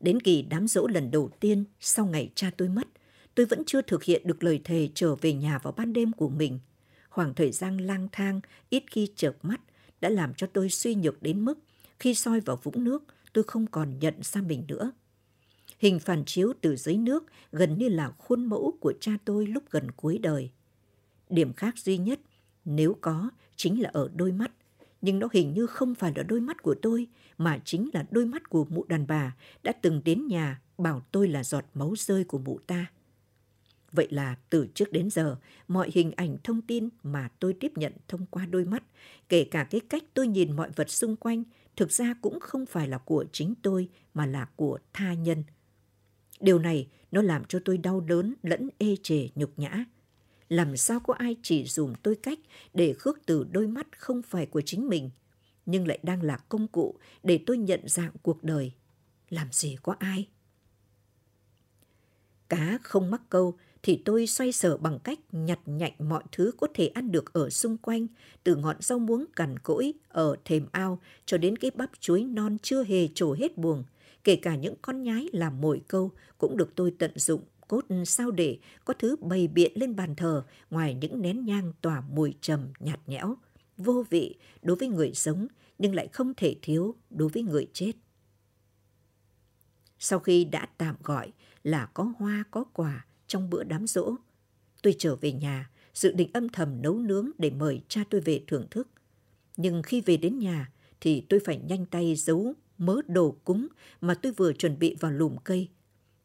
Đến 0.00 0.20
kỳ 0.20 0.42
đám 0.42 0.68
dỗ 0.68 0.86
lần 0.86 1.10
đầu 1.10 1.30
tiên 1.40 1.64
sau 1.80 2.06
ngày 2.06 2.30
cha 2.34 2.50
tôi 2.56 2.68
mất, 2.68 2.88
tôi 3.34 3.46
vẫn 3.46 3.62
chưa 3.66 3.82
thực 3.82 4.04
hiện 4.04 4.22
được 4.24 4.44
lời 4.44 4.60
thề 4.64 4.88
trở 4.94 5.14
về 5.14 5.32
nhà 5.32 5.58
vào 5.58 5.72
ban 5.76 5.92
đêm 5.92 6.12
của 6.12 6.28
mình. 6.28 6.58
Khoảng 7.08 7.34
thời 7.34 7.52
gian 7.52 7.76
lang 7.78 8.08
thang, 8.12 8.40
ít 8.70 8.84
khi 8.90 9.12
chợp 9.16 9.36
mắt 9.42 9.60
đã 10.00 10.08
làm 10.08 10.34
cho 10.34 10.46
tôi 10.46 10.70
suy 10.70 10.94
nhược 10.94 11.22
đến 11.22 11.44
mức 11.44 11.58
khi 12.00 12.14
soi 12.14 12.40
vào 12.40 12.60
vũng 12.62 12.84
nước, 12.84 13.04
tôi 13.32 13.44
không 13.44 13.66
còn 13.66 13.98
nhận 13.98 14.14
ra 14.22 14.40
mình 14.40 14.64
nữa. 14.68 14.92
Hình 15.78 15.98
phản 15.98 16.24
chiếu 16.24 16.52
từ 16.60 16.76
dưới 16.76 16.96
nước 16.96 17.24
gần 17.52 17.78
như 17.78 17.88
là 17.88 18.10
khuôn 18.18 18.46
mẫu 18.46 18.76
của 18.80 18.92
cha 19.00 19.12
tôi 19.24 19.46
lúc 19.46 19.64
gần 19.70 19.90
cuối 19.90 20.18
đời. 20.18 20.50
Điểm 21.30 21.52
khác 21.52 21.78
duy 21.78 21.98
nhất, 21.98 22.20
nếu 22.64 22.96
có, 23.00 23.30
chính 23.56 23.82
là 23.82 23.90
ở 23.92 24.10
đôi 24.14 24.32
mắt. 24.32 24.52
Nhưng 25.00 25.18
nó 25.18 25.28
hình 25.32 25.54
như 25.54 25.66
không 25.66 25.94
phải 25.94 26.12
là 26.16 26.22
đôi 26.22 26.40
mắt 26.40 26.62
của 26.62 26.74
tôi, 26.82 27.06
mà 27.38 27.60
chính 27.64 27.90
là 27.92 28.06
đôi 28.10 28.26
mắt 28.26 28.50
của 28.50 28.66
mụ 28.68 28.84
đàn 28.84 29.06
bà 29.06 29.36
đã 29.62 29.72
từng 29.82 30.00
đến 30.04 30.26
nhà 30.26 30.60
bảo 30.78 31.02
tôi 31.12 31.28
là 31.28 31.44
giọt 31.44 31.64
máu 31.74 31.94
rơi 31.96 32.24
của 32.24 32.38
mụ 32.38 32.58
ta. 32.66 32.86
Vậy 33.92 34.08
là 34.10 34.36
từ 34.50 34.66
trước 34.74 34.92
đến 34.92 35.10
giờ, 35.10 35.36
mọi 35.68 35.90
hình 35.94 36.12
ảnh 36.16 36.36
thông 36.44 36.62
tin 36.62 36.88
mà 37.02 37.28
tôi 37.38 37.52
tiếp 37.52 37.72
nhận 37.76 37.92
thông 38.08 38.26
qua 38.26 38.46
đôi 38.46 38.64
mắt, 38.64 38.82
kể 39.28 39.44
cả 39.44 39.64
cái 39.64 39.80
cách 39.80 40.04
tôi 40.14 40.28
nhìn 40.28 40.56
mọi 40.56 40.70
vật 40.76 40.90
xung 40.90 41.16
quanh, 41.16 41.44
thực 41.76 41.92
ra 41.92 42.14
cũng 42.22 42.40
không 42.40 42.66
phải 42.66 42.88
là 42.88 42.98
của 42.98 43.24
chính 43.32 43.54
tôi 43.62 43.88
mà 44.14 44.26
là 44.26 44.48
của 44.56 44.78
tha 44.92 45.14
nhân. 45.14 45.44
Điều 46.40 46.58
này 46.58 46.88
Nó 47.10 47.22
làm 47.22 47.44
cho 47.44 47.58
tôi 47.64 47.78
đau 47.78 48.00
đớn 48.00 48.34
lẫn 48.42 48.68
ê 48.78 48.96
chề 49.02 49.28
nhục 49.34 49.58
nhã. 49.58 49.84
Làm 50.50 50.76
sao 50.76 51.00
có 51.00 51.14
ai 51.14 51.36
chỉ 51.42 51.64
dùm 51.64 51.92
tôi 52.02 52.14
cách 52.14 52.38
để 52.74 52.92
khước 52.92 53.18
từ 53.26 53.46
đôi 53.50 53.66
mắt 53.66 53.86
không 53.98 54.22
phải 54.22 54.46
của 54.46 54.60
chính 54.60 54.88
mình, 54.88 55.10
nhưng 55.66 55.88
lại 55.88 55.98
đang 56.02 56.22
là 56.22 56.36
công 56.36 56.68
cụ 56.68 56.94
để 57.22 57.40
tôi 57.46 57.58
nhận 57.58 57.80
dạng 57.86 58.12
cuộc 58.22 58.44
đời. 58.44 58.72
Làm 59.28 59.48
gì 59.52 59.76
có 59.82 59.94
ai? 59.98 60.28
Cá 62.48 62.78
không 62.82 63.10
mắc 63.10 63.22
câu 63.28 63.54
thì 63.82 64.02
tôi 64.04 64.26
xoay 64.26 64.52
sở 64.52 64.76
bằng 64.76 64.98
cách 64.98 65.18
nhặt 65.32 65.60
nhạnh 65.66 65.92
mọi 65.98 66.22
thứ 66.32 66.52
có 66.58 66.66
thể 66.74 66.86
ăn 66.86 67.12
được 67.12 67.32
ở 67.32 67.50
xung 67.50 67.76
quanh, 67.76 68.06
từ 68.44 68.56
ngọn 68.56 68.76
rau 68.80 68.98
muống 68.98 69.24
cằn 69.36 69.58
cỗi 69.58 69.92
ở 70.08 70.36
thềm 70.44 70.66
ao 70.72 71.00
cho 71.26 71.38
đến 71.38 71.56
cái 71.56 71.70
bắp 71.74 71.90
chuối 72.00 72.24
non 72.24 72.56
chưa 72.62 72.84
hề 72.84 73.08
trổ 73.14 73.32
hết 73.32 73.58
buồng. 73.58 73.84
Kể 74.24 74.36
cả 74.36 74.56
những 74.56 74.74
con 74.82 75.02
nhái 75.02 75.28
làm 75.32 75.60
mồi 75.60 75.82
câu 75.88 76.10
cũng 76.38 76.56
được 76.56 76.72
tôi 76.74 76.94
tận 76.98 77.10
dụng 77.14 77.42
cốt 77.70 77.84
sao 78.06 78.30
để 78.30 78.58
có 78.84 78.94
thứ 78.94 79.16
bày 79.16 79.48
biện 79.48 79.72
lên 79.74 79.96
bàn 79.96 80.14
thờ 80.16 80.44
ngoài 80.70 80.94
những 80.94 81.22
nén 81.22 81.44
nhang 81.44 81.72
tỏa 81.80 82.00
mùi 82.00 82.34
trầm 82.40 82.68
nhạt 82.80 83.00
nhẽo, 83.06 83.36
vô 83.76 84.04
vị 84.10 84.38
đối 84.62 84.76
với 84.76 84.88
người 84.88 85.14
sống 85.14 85.46
nhưng 85.78 85.94
lại 85.94 86.08
không 86.12 86.34
thể 86.36 86.56
thiếu 86.62 86.94
đối 87.10 87.28
với 87.28 87.42
người 87.42 87.66
chết. 87.72 87.92
Sau 89.98 90.18
khi 90.18 90.44
đã 90.44 90.68
tạm 90.78 90.96
gọi 91.02 91.32
là 91.62 91.86
có 91.86 92.12
hoa 92.18 92.44
có 92.50 92.64
quả 92.64 93.06
trong 93.26 93.50
bữa 93.50 93.64
đám 93.64 93.86
rỗ, 93.86 94.14
tôi 94.82 94.94
trở 94.98 95.16
về 95.16 95.32
nhà, 95.32 95.70
dự 95.94 96.12
định 96.12 96.30
âm 96.32 96.48
thầm 96.48 96.82
nấu 96.82 96.98
nướng 96.98 97.30
để 97.38 97.50
mời 97.50 97.82
cha 97.88 98.04
tôi 98.10 98.20
về 98.20 98.44
thưởng 98.46 98.66
thức. 98.70 98.88
Nhưng 99.56 99.82
khi 99.82 100.00
về 100.00 100.16
đến 100.16 100.38
nhà 100.38 100.72
thì 101.00 101.26
tôi 101.28 101.40
phải 101.44 101.60
nhanh 101.68 101.86
tay 101.86 102.14
giấu 102.16 102.54
mớ 102.78 103.00
đồ 103.06 103.36
cúng 103.44 103.66
mà 104.00 104.14
tôi 104.14 104.32
vừa 104.32 104.52
chuẩn 104.52 104.78
bị 104.78 104.96
vào 105.00 105.12
lùm 105.12 105.36
cây. 105.44 105.68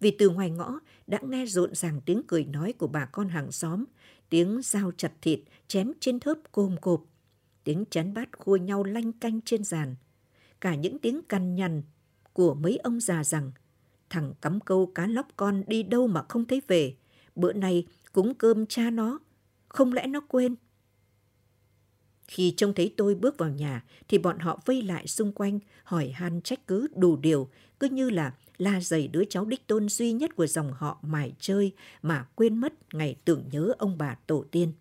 Vì 0.06 0.12
từ 0.12 0.30
ngoài 0.30 0.50
ngõ 0.50 0.80
đã 1.08 1.20
nghe 1.22 1.46
rộn 1.46 1.76
ràng 1.76 2.02
tiếng 2.06 2.22
cười 2.28 2.46
nói 2.46 2.74
của 2.74 2.88
bà 2.88 3.06
con 3.06 3.30
hàng 3.30 3.52
xóm, 3.52 3.86
tiếng 4.30 4.62
dao 4.64 4.92
chặt 4.98 5.12
thịt 5.22 5.40
chém 5.68 5.92
trên 6.00 6.20
thớp 6.20 6.38
cồm 6.52 6.76
cộp, 6.82 7.06
tiếng 7.64 7.84
chén 7.90 8.14
bát 8.14 8.30
khua 8.38 8.56
nhau 8.56 8.84
lanh 8.84 9.12
canh 9.12 9.42
trên 9.42 9.64
giàn. 9.64 9.96
Cả 10.62 10.76
những 10.76 11.00
tiếng 11.00 11.22
cằn 11.22 11.56
nhằn 11.56 11.84
của 12.34 12.54
mấy 12.54 12.78
ông 12.78 13.00
già 13.00 13.24
rằng 13.24 13.52
thằng 14.10 14.34
cắm 14.42 14.60
câu 14.60 14.92
cá 14.96 15.08
lóc 15.08 15.28
con 15.36 15.64
đi 15.68 15.84
đâu 15.84 16.08
mà 16.08 16.24
không 16.30 16.46
thấy 16.46 16.62
về, 16.68 16.96
bữa 17.36 17.54
nay 17.54 17.88
cúng 18.14 18.34
cơm 18.36 18.66
cha 18.66 18.90
nó, 18.90 19.20
không 19.68 19.94
lẽ 19.94 20.08
nó 20.08 20.20
quên. 20.20 20.56
Khi 22.28 22.54
trông 22.58 22.74
thấy 22.74 22.94
tôi 22.98 23.16
bước 23.16 23.38
vào 23.38 23.50
nhà 23.50 23.84
thì 24.08 24.18
bọn 24.18 24.40
họ 24.40 24.60
vây 24.66 24.82
lại 24.82 25.08
xung 25.08 25.32
quanh, 25.32 25.60
hỏi 25.84 26.10
han 26.10 26.42
trách 26.42 26.68
cứ 26.68 26.88
đủ 26.96 27.16
điều, 27.16 27.50
cứ 27.80 27.90
như 27.90 28.10
là 28.10 28.34
la 28.58 28.82
dày 28.82 29.08
đứa 29.08 29.24
cháu 29.30 29.46
đích 29.46 29.68
tôn 29.68 29.90
duy 29.90 30.12
nhất 30.12 30.36
của 30.36 30.48
dòng 30.48 30.74
họ 30.74 31.00
mải 31.02 31.34
chơi 31.40 31.72
mà 32.02 32.28
quên 32.36 32.58
mất 32.58 32.74
ngày 32.94 33.16
tưởng 33.26 33.44
nhớ 33.52 33.74
ông 33.78 33.98
bà 33.98 34.16
tổ 34.28 34.46
tiên. 34.52 34.74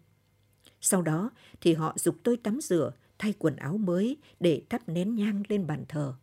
Sau 0.81 1.03
đó 1.03 1.31
thì 1.61 1.75
họ 1.75 1.97
dục 1.99 2.17
tôi 2.23 2.37
tắm 2.37 2.61
rửa, 2.61 2.93
thay 3.19 3.35
quần 3.39 3.57
áo 3.57 3.77
mới 3.77 4.17
để 4.41 4.63
thắp 4.69 4.89
nén 4.89 5.15
nhang 5.15 5.43
lên 5.49 5.67
bàn 5.67 5.85
thờ. 5.89 6.15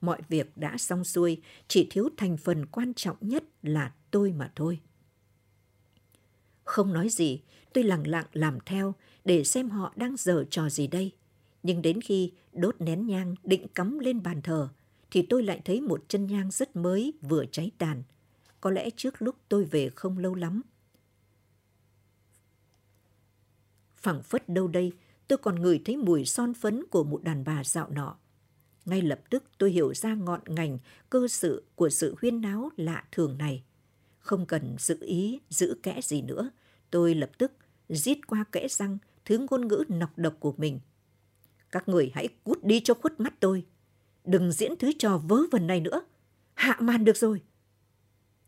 Mọi 0.00 0.20
việc 0.28 0.56
đã 0.56 0.76
xong 0.78 1.04
xuôi, 1.04 1.42
chỉ 1.68 1.86
thiếu 1.90 2.08
thành 2.16 2.36
phần 2.36 2.66
quan 2.66 2.94
trọng 2.94 3.16
nhất 3.20 3.44
là 3.62 3.92
tôi 4.10 4.32
mà 4.32 4.52
thôi. 4.56 4.80
Không 6.64 6.92
nói 6.92 7.08
gì, 7.08 7.40
tôi 7.72 7.84
lặng 7.84 8.06
lặng 8.06 8.26
làm 8.32 8.58
theo 8.66 8.94
để 9.24 9.44
xem 9.44 9.70
họ 9.70 9.92
đang 9.96 10.16
dở 10.16 10.44
trò 10.50 10.68
gì 10.68 10.86
đây. 10.86 11.12
Nhưng 11.62 11.82
đến 11.82 12.00
khi 12.00 12.32
đốt 12.52 12.76
nén 12.78 13.06
nhang 13.06 13.34
định 13.44 13.66
cắm 13.74 13.98
lên 13.98 14.22
bàn 14.22 14.42
thờ, 14.42 14.68
thì 15.10 15.22
tôi 15.22 15.42
lại 15.42 15.60
thấy 15.64 15.80
một 15.80 16.04
chân 16.08 16.26
nhang 16.26 16.50
rất 16.50 16.76
mới 16.76 17.12
vừa 17.22 17.44
cháy 17.52 17.70
tàn. 17.78 18.02
Có 18.60 18.70
lẽ 18.70 18.90
trước 18.96 19.22
lúc 19.22 19.36
tôi 19.48 19.64
về 19.64 19.90
không 19.94 20.18
lâu 20.18 20.34
lắm. 20.34 20.62
Phẳng 23.96 24.22
phất 24.22 24.48
đâu 24.48 24.68
đây, 24.68 24.92
tôi 25.28 25.38
còn 25.38 25.62
ngửi 25.62 25.82
thấy 25.84 25.96
mùi 25.96 26.24
son 26.24 26.54
phấn 26.54 26.84
của 26.90 27.04
một 27.04 27.22
đàn 27.22 27.44
bà 27.44 27.64
dạo 27.64 27.90
nọ. 27.90 28.16
Ngay 28.84 29.02
lập 29.02 29.20
tức 29.30 29.44
tôi 29.58 29.70
hiểu 29.70 29.94
ra 29.94 30.14
ngọn 30.14 30.40
ngành, 30.46 30.78
cơ 31.10 31.28
sự 31.28 31.64
của 31.74 31.88
sự 31.88 32.14
huyên 32.20 32.40
náo 32.40 32.70
lạ 32.76 33.04
thường 33.12 33.38
này. 33.38 33.62
Không 34.18 34.46
cần 34.46 34.76
giữ 34.78 34.98
ý, 35.00 35.40
giữ 35.50 35.76
kẽ 35.82 36.00
gì 36.02 36.22
nữa, 36.22 36.50
tôi 36.90 37.14
lập 37.14 37.30
tức 37.38 37.52
giết 37.88 38.26
qua 38.26 38.44
kẽ 38.52 38.68
răng 38.68 38.98
thứ 39.24 39.46
ngôn 39.50 39.68
ngữ 39.68 39.84
nọc 39.88 40.18
độc 40.18 40.36
của 40.40 40.54
mình. 40.56 40.80
Các 41.72 41.88
người 41.88 42.10
hãy 42.14 42.28
cút 42.44 42.64
đi 42.64 42.80
cho 42.80 42.94
khuất 42.94 43.20
mắt 43.20 43.34
tôi. 43.40 43.64
Đừng 44.24 44.52
diễn 44.52 44.76
thứ 44.76 44.92
trò 44.98 45.18
vớ 45.18 45.36
vẩn 45.50 45.66
này 45.66 45.80
nữa. 45.80 46.02
Hạ 46.54 46.76
màn 46.80 47.04
được 47.04 47.16
rồi. 47.16 47.42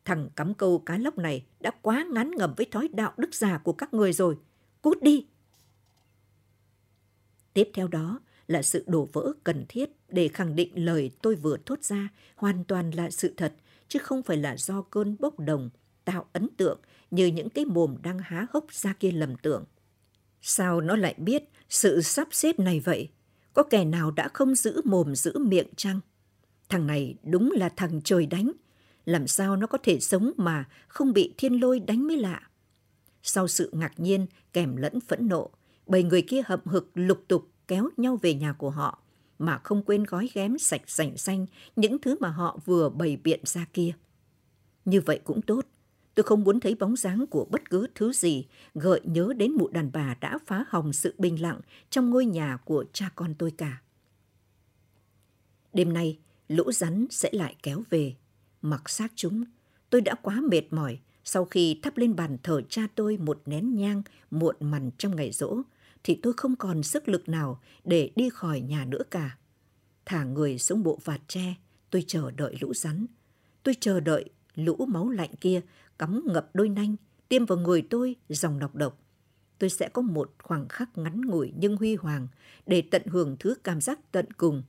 Thằng 0.05 0.29
cắm 0.37 0.55
câu 0.55 0.79
cá 0.79 0.99
lóc 0.99 1.19
này 1.19 1.45
đã 1.61 1.71
quá 1.83 2.07
ngắn 2.13 2.31
ngầm 2.37 2.55
với 2.57 2.67
thói 2.71 2.89
đạo 2.89 3.13
đức 3.17 3.35
già 3.35 3.59
của 3.59 3.73
các 3.73 3.95
người 3.95 4.13
rồi. 4.13 4.37
Cút 4.83 5.03
đi. 5.03 5.27
Tiếp 7.53 7.71
theo 7.75 7.89
đó 7.89 8.21
là 8.47 8.63
sự 8.63 8.85
đổ 8.87 9.09
vỡ 9.13 9.33
cần 9.45 9.65
thiết 9.69 9.91
để 10.09 10.29
khẳng 10.29 10.57
định 10.57 10.85
lời 10.85 11.11
tôi 11.23 11.35
vừa 11.35 11.57
thốt 11.67 11.85
ra 11.85 12.09
hoàn 12.37 12.65
toàn 12.65 12.91
là 12.91 13.11
sự 13.11 13.35
thật, 13.37 13.55
chứ 13.89 13.99
không 13.99 14.23
phải 14.23 14.37
là 14.37 14.57
do 14.57 14.83
cơn 14.83 15.17
bốc 15.21 15.41
đồng, 15.41 15.71
tạo 16.05 16.27
ấn 16.33 16.49
tượng 16.57 16.81
như 17.11 17.27
những 17.27 17.51
cái 17.51 17.65
mồm 17.65 17.97
đang 18.03 18.19
há 18.19 18.47
hốc 18.51 18.73
ra 18.73 18.93
kia 18.93 19.11
lầm 19.11 19.37
tưởng. 19.37 19.65
Sao 20.41 20.81
nó 20.81 20.97
lại 20.97 21.15
biết 21.19 21.43
sự 21.69 22.03
sắp 22.03 22.29
xếp 22.31 22.59
này 22.59 22.81
vậy? 22.81 23.09
Có 23.55 23.63
kẻ 23.63 23.85
nào 23.85 24.11
đã 24.11 24.29
không 24.29 24.55
giữ 24.55 24.81
mồm 24.85 25.15
giữ 25.15 25.39
miệng 25.39 25.69
chăng? 25.77 26.01
Thằng 26.69 26.87
này 26.87 27.15
đúng 27.23 27.51
là 27.57 27.69
thằng 27.69 28.01
trời 28.05 28.27
đánh. 28.27 28.53
Làm 29.05 29.27
sao 29.27 29.57
nó 29.57 29.67
có 29.67 29.79
thể 29.83 30.01
sống 30.01 30.33
mà 30.37 30.65
không 30.89 31.13
bị 31.13 31.35
thiên 31.39 31.61
lôi 31.61 31.81
đánh 31.81 32.07
mới 32.07 32.17
lạ? 32.17 32.41
Sau 33.23 33.49
sự 33.49 33.71
ngạc 33.73 34.01
nhiên 34.01 34.27
kèm 34.53 34.77
lẫn 34.77 35.01
phẫn 35.01 35.29
nộ, 35.29 35.51
bầy 35.87 36.03
người 36.03 36.23
kia 36.23 36.43
hậm 36.47 36.61
hực 36.65 36.91
lục 36.95 37.25
tục 37.29 37.49
kéo 37.69 37.89
nhau 37.97 38.19
về 38.23 38.35
nhà 38.35 38.53
của 38.53 38.71
họ 38.71 38.99
mà 39.39 39.59
không 39.65 39.83
quên 39.83 40.05
gói 40.05 40.31
ghém 40.35 40.59
sạch 40.59 40.83
sành 40.87 41.17
xanh 41.17 41.47
những 41.77 41.99
thứ 41.99 42.17
mà 42.21 42.29
họ 42.29 42.59
vừa 42.65 42.89
bày 42.89 43.17
biện 43.25 43.41
ra 43.45 43.67
kia. 43.73 43.93
Như 44.85 45.01
vậy 45.01 45.21
cũng 45.25 45.43
tốt, 45.43 45.67
Tôi 46.15 46.25
không 46.25 46.45
muốn 46.45 46.61
thấy 46.61 46.75
bóng 46.75 46.97
dáng 46.97 47.27
của 47.27 47.47
bất 47.51 47.71
cứ 47.71 47.87
thứ 47.95 48.13
gì 48.13 48.47
gợi 48.75 49.01
nhớ 49.05 49.33
đến 49.37 49.53
mụ 49.53 49.69
đàn 49.69 49.91
bà 49.93 50.15
đã 50.21 50.39
phá 50.47 50.65
hỏng 50.69 50.93
sự 50.93 51.15
bình 51.19 51.43
lặng 51.43 51.61
trong 51.91 52.11
ngôi 52.11 52.27
nhà 52.27 52.59
của 52.65 52.85
cha 52.93 53.11
con 53.15 53.35
tôi 53.39 53.51
cả. 53.51 53.83
Đêm 55.73 55.93
nay, 55.93 56.19
lũ 56.49 56.73
rắn 56.73 57.07
sẽ 57.11 57.31
lại 57.33 57.57
kéo 57.63 57.83
về. 57.91 58.15
Mặc 58.63 58.91
xác 58.91 59.13
chúng, 59.15 59.45
tôi 59.91 60.01
đã 60.01 60.15
quá 60.15 60.41
mệt 60.51 60.73
mỏi 60.73 60.99
sau 61.25 61.45
khi 61.45 61.81
thắp 61.83 61.97
lên 61.97 62.17
bàn 62.17 62.37
thờ 62.43 62.63
cha 62.69 62.83
tôi 62.95 63.17
một 63.17 63.43
nén 63.47 63.77
nhang 63.77 64.03
muộn 64.31 64.57
mằn 64.61 64.91
trong 64.99 65.17
ngày 65.17 65.31
rỗ, 65.33 65.57
thì 66.05 66.19
tôi 66.23 66.33
không 66.37 66.57
còn 66.57 66.83
sức 66.83 67.09
lực 67.09 67.29
nào 67.29 67.61
để 67.85 68.11
đi 68.17 68.31
khỏi 68.31 68.61
nhà 68.61 68.85
nữa 68.85 69.03
cả. 69.11 69.37
Thả 70.05 70.25
người 70.25 70.59
xuống 70.59 70.83
bộ 70.83 70.99
vạt 71.05 71.21
tre, 71.29 71.55
tôi 71.91 72.05
chờ 72.07 72.31
đợi 72.31 72.57
lũ 72.61 72.75
rắn. 72.75 73.07
Tôi 73.63 73.75
chờ 73.81 74.01
đợi 74.01 74.31
lũ 74.55 74.87
máu 74.89 75.09
lạnh 75.09 75.35
kia 75.41 75.61
cắm 76.03 76.23
ngập 76.27 76.51
đôi 76.55 76.69
nanh, 76.69 76.97
tiêm 77.29 77.47
vào 77.47 77.59
người 77.59 77.83
tôi 77.91 78.17
dòng 78.29 78.59
nọc 78.59 78.75
độc. 78.75 78.99
Tôi 79.59 79.71
sẽ 79.71 79.89
có 79.89 80.03
một 80.03 80.35
khoảng 80.43 80.69
khắc 80.69 80.99
ngắn 80.99 81.21
ngủi 81.21 81.53
nhưng 81.57 81.77
huy 81.77 81.95
hoàng 81.95 82.29
để 82.67 82.83
tận 82.91 83.03
hưởng 83.07 83.37
thứ 83.41 83.55
cảm 83.65 83.81
giác 83.81 84.13
tận 84.13 84.33
cùng. 84.33 84.63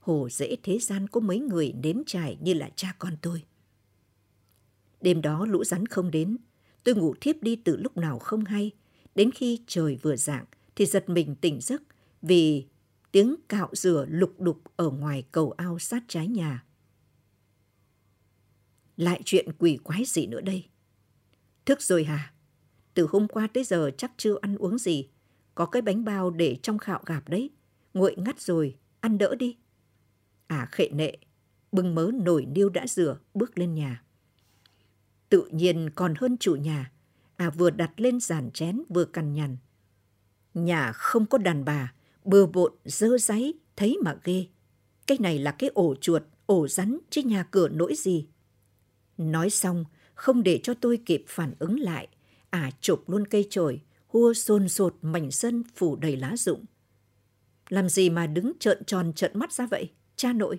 Hồ 0.00 0.28
dễ 0.30 0.56
thế 0.62 0.78
gian 0.78 1.08
có 1.08 1.20
mấy 1.20 1.38
người 1.38 1.72
nếm 1.82 1.96
trải 2.06 2.38
như 2.40 2.54
là 2.54 2.70
cha 2.76 2.94
con 2.98 3.16
tôi. 3.22 3.42
Đêm 5.00 5.22
đó 5.22 5.46
lũ 5.46 5.64
rắn 5.64 5.86
không 5.86 6.10
đến, 6.10 6.36
tôi 6.84 6.94
ngủ 6.94 7.14
thiếp 7.20 7.42
đi 7.42 7.56
từ 7.56 7.76
lúc 7.76 7.96
nào 7.96 8.18
không 8.18 8.44
hay. 8.44 8.70
Đến 9.14 9.30
khi 9.30 9.60
trời 9.66 9.98
vừa 10.02 10.16
dạng 10.16 10.44
thì 10.76 10.86
giật 10.86 11.08
mình 11.08 11.34
tỉnh 11.34 11.60
giấc 11.60 11.82
vì 12.22 12.66
tiếng 13.12 13.36
cạo 13.48 13.68
rửa 13.72 14.06
lục 14.08 14.40
đục 14.40 14.62
ở 14.76 14.90
ngoài 14.90 15.24
cầu 15.32 15.52
ao 15.56 15.78
sát 15.78 16.02
trái 16.08 16.28
nhà. 16.28 16.64
Lại 18.96 19.20
chuyện 19.24 19.52
quỷ 19.58 19.78
quái 19.84 20.04
gì 20.04 20.26
nữa 20.26 20.40
đây? 20.40 20.64
Thức 21.66 21.82
rồi 21.82 22.04
hả? 22.04 22.32
Từ 22.94 23.06
hôm 23.10 23.28
qua 23.28 23.46
tới 23.46 23.64
giờ 23.64 23.90
chắc 23.98 24.12
chưa 24.16 24.38
ăn 24.40 24.56
uống 24.56 24.78
gì. 24.78 25.08
Có 25.54 25.66
cái 25.66 25.82
bánh 25.82 26.04
bao 26.04 26.30
để 26.30 26.56
trong 26.62 26.78
khạo 26.78 27.02
gạp 27.06 27.28
đấy. 27.28 27.50
Nguội 27.94 28.14
ngắt 28.18 28.40
rồi, 28.40 28.76
ăn 29.00 29.18
đỡ 29.18 29.34
đi. 29.34 29.56
À 30.46 30.68
khệ 30.70 30.88
nệ, 30.88 31.16
bưng 31.72 31.94
mớ 31.94 32.10
nổi 32.14 32.46
niêu 32.46 32.68
đã 32.68 32.86
rửa, 32.86 33.16
bước 33.34 33.58
lên 33.58 33.74
nhà. 33.74 34.02
Tự 35.28 35.48
nhiên 35.52 35.90
còn 35.94 36.14
hơn 36.18 36.36
chủ 36.36 36.54
nhà. 36.54 36.92
À 37.36 37.50
vừa 37.50 37.70
đặt 37.70 38.00
lên 38.00 38.20
giàn 38.20 38.50
chén 38.50 38.82
vừa 38.88 39.04
cằn 39.04 39.32
nhằn. 39.32 39.56
Nhà 40.54 40.92
không 40.92 41.26
có 41.26 41.38
đàn 41.38 41.64
bà, 41.64 41.92
bừa 42.24 42.46
bộn, 42.46 42.72
dơ 42.84 43.18
giấy, 43.18 43.54
thấy 43.76 43.98
mà 44.04 44.16
ghê. 44.24 44.46
Cái 45.06 45.18
này 45.20 45.38
là 45.38 45.52
cái 45.52 45.70
ổ 45.74 45.94
chuột, 46.00 46.22
ổ 46.46 46.68
rắn, 46.68 46.98
chứ 47.10 47.22
nhà 47.22 47.42
cửa 47.42 47.68
nỗi 47.68 47.94
gì. 47.96 48.26
Nói 49.18 49.50
xong, 49.50 49.84
không 50.14 50.42
để 50.42 50.60
cho 50.62 50.74
tôi 50.74 50.98
kịp 51.06 51.24
phản 51.28 51.54
ứng 51.58 51.80
lại, 51.80 52.08
ả 52.50 52.70
chụp 52.80 53.04
luôn 53.06 53.26
cây 53.26 53.46
chổi, 53.50 53.80
hua 54.06 54.34
xôn 54.34 54.68
xột 54.68 54.96
mảnh 55.02 55.30
sân 55.30 55.62
phủ 55.74 55.96
đầy 55.96 56.16
lá 56.16 56.36
rụng. 56.36 56.64
Làm 57.68 57.88
gì 57.88 58.10
mà 58.10 58.26
đứng 58.26 58.52
trợn 58.60 58.84
tròn 58.84 59.12
trợn 59.12 59.38
mắt 59.38 59.52
ra 59.52 59.66
vậy, 59.66 59.90
cha 60.16 60.32
nội? 60.32 60.58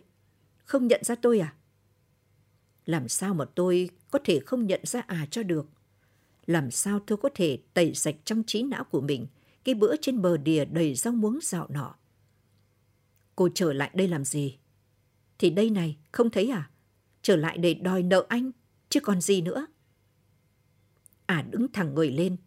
Không 0.58 0.88
nhận 0.88 1.04
ra 1.04 1.16
tôi 1.16 1.40
à? 1.40 1.54
Làm 2.86 3.08
sao 3.08 3.34
mà 3.34 3.46
tôi 3.46 3.90
có 4.12 4.20
thể 4.24 4.40
không 4.40 4.68
nhận 4.68 4.82
ra 4.84 5.02
à 5.02 5.28
cho 5.32 5.44
được? 5.44 5.70
Làm 6.46 6.72
sao 6.72 7.00
tôi 7.00 7.18
có 7.18 7.30
thể 7.36 7.60
tẩy 7.74 7.94
sạch 7.94 8.16
trong 8.26 8.44
trí 8.44 8.64
não 8.64 8.84
của 8.84 9.02
mình 9.02 9.28
cái 9.64 9.76
bữa 9.76 9.96
trên 10.02 10.22
bờ 10.22 10.38
đìa 10.38 10.66
đầy 10.66 10.96
rau 10.96 11.14
muống 11.14 11.40
dạo 11.42 11.68
nọ? 11.70 11.96
Cô 13.36 13.50
trở 13.56 13.74
lại 13.74 13.92
đây 13.94 14.08
làm 14.08 14.26
gì? 14.26 14.58
Thì 15.40 15.50
đây 15.50 15.70
này, 15.70 15.98
không 16.12 16.30
thấy 16.30 16.50
à? 16.50 16.70
Trở 17.22 17.36
lại 17.36 17.58
để 17.58 17.74
đòi 17.74 18.04
nợ 18.04 18.26
anh, 18.30 18.52
chứ 18.96 19.02
còn 19.02 19.22
gì 19.22 19.42
nữa. 19.42 19.68
À 21.26 21.46
đứng 21.50 21.72
thẳng 21.72 21.94
người 21.94 22.12
lên, 22.12 22.38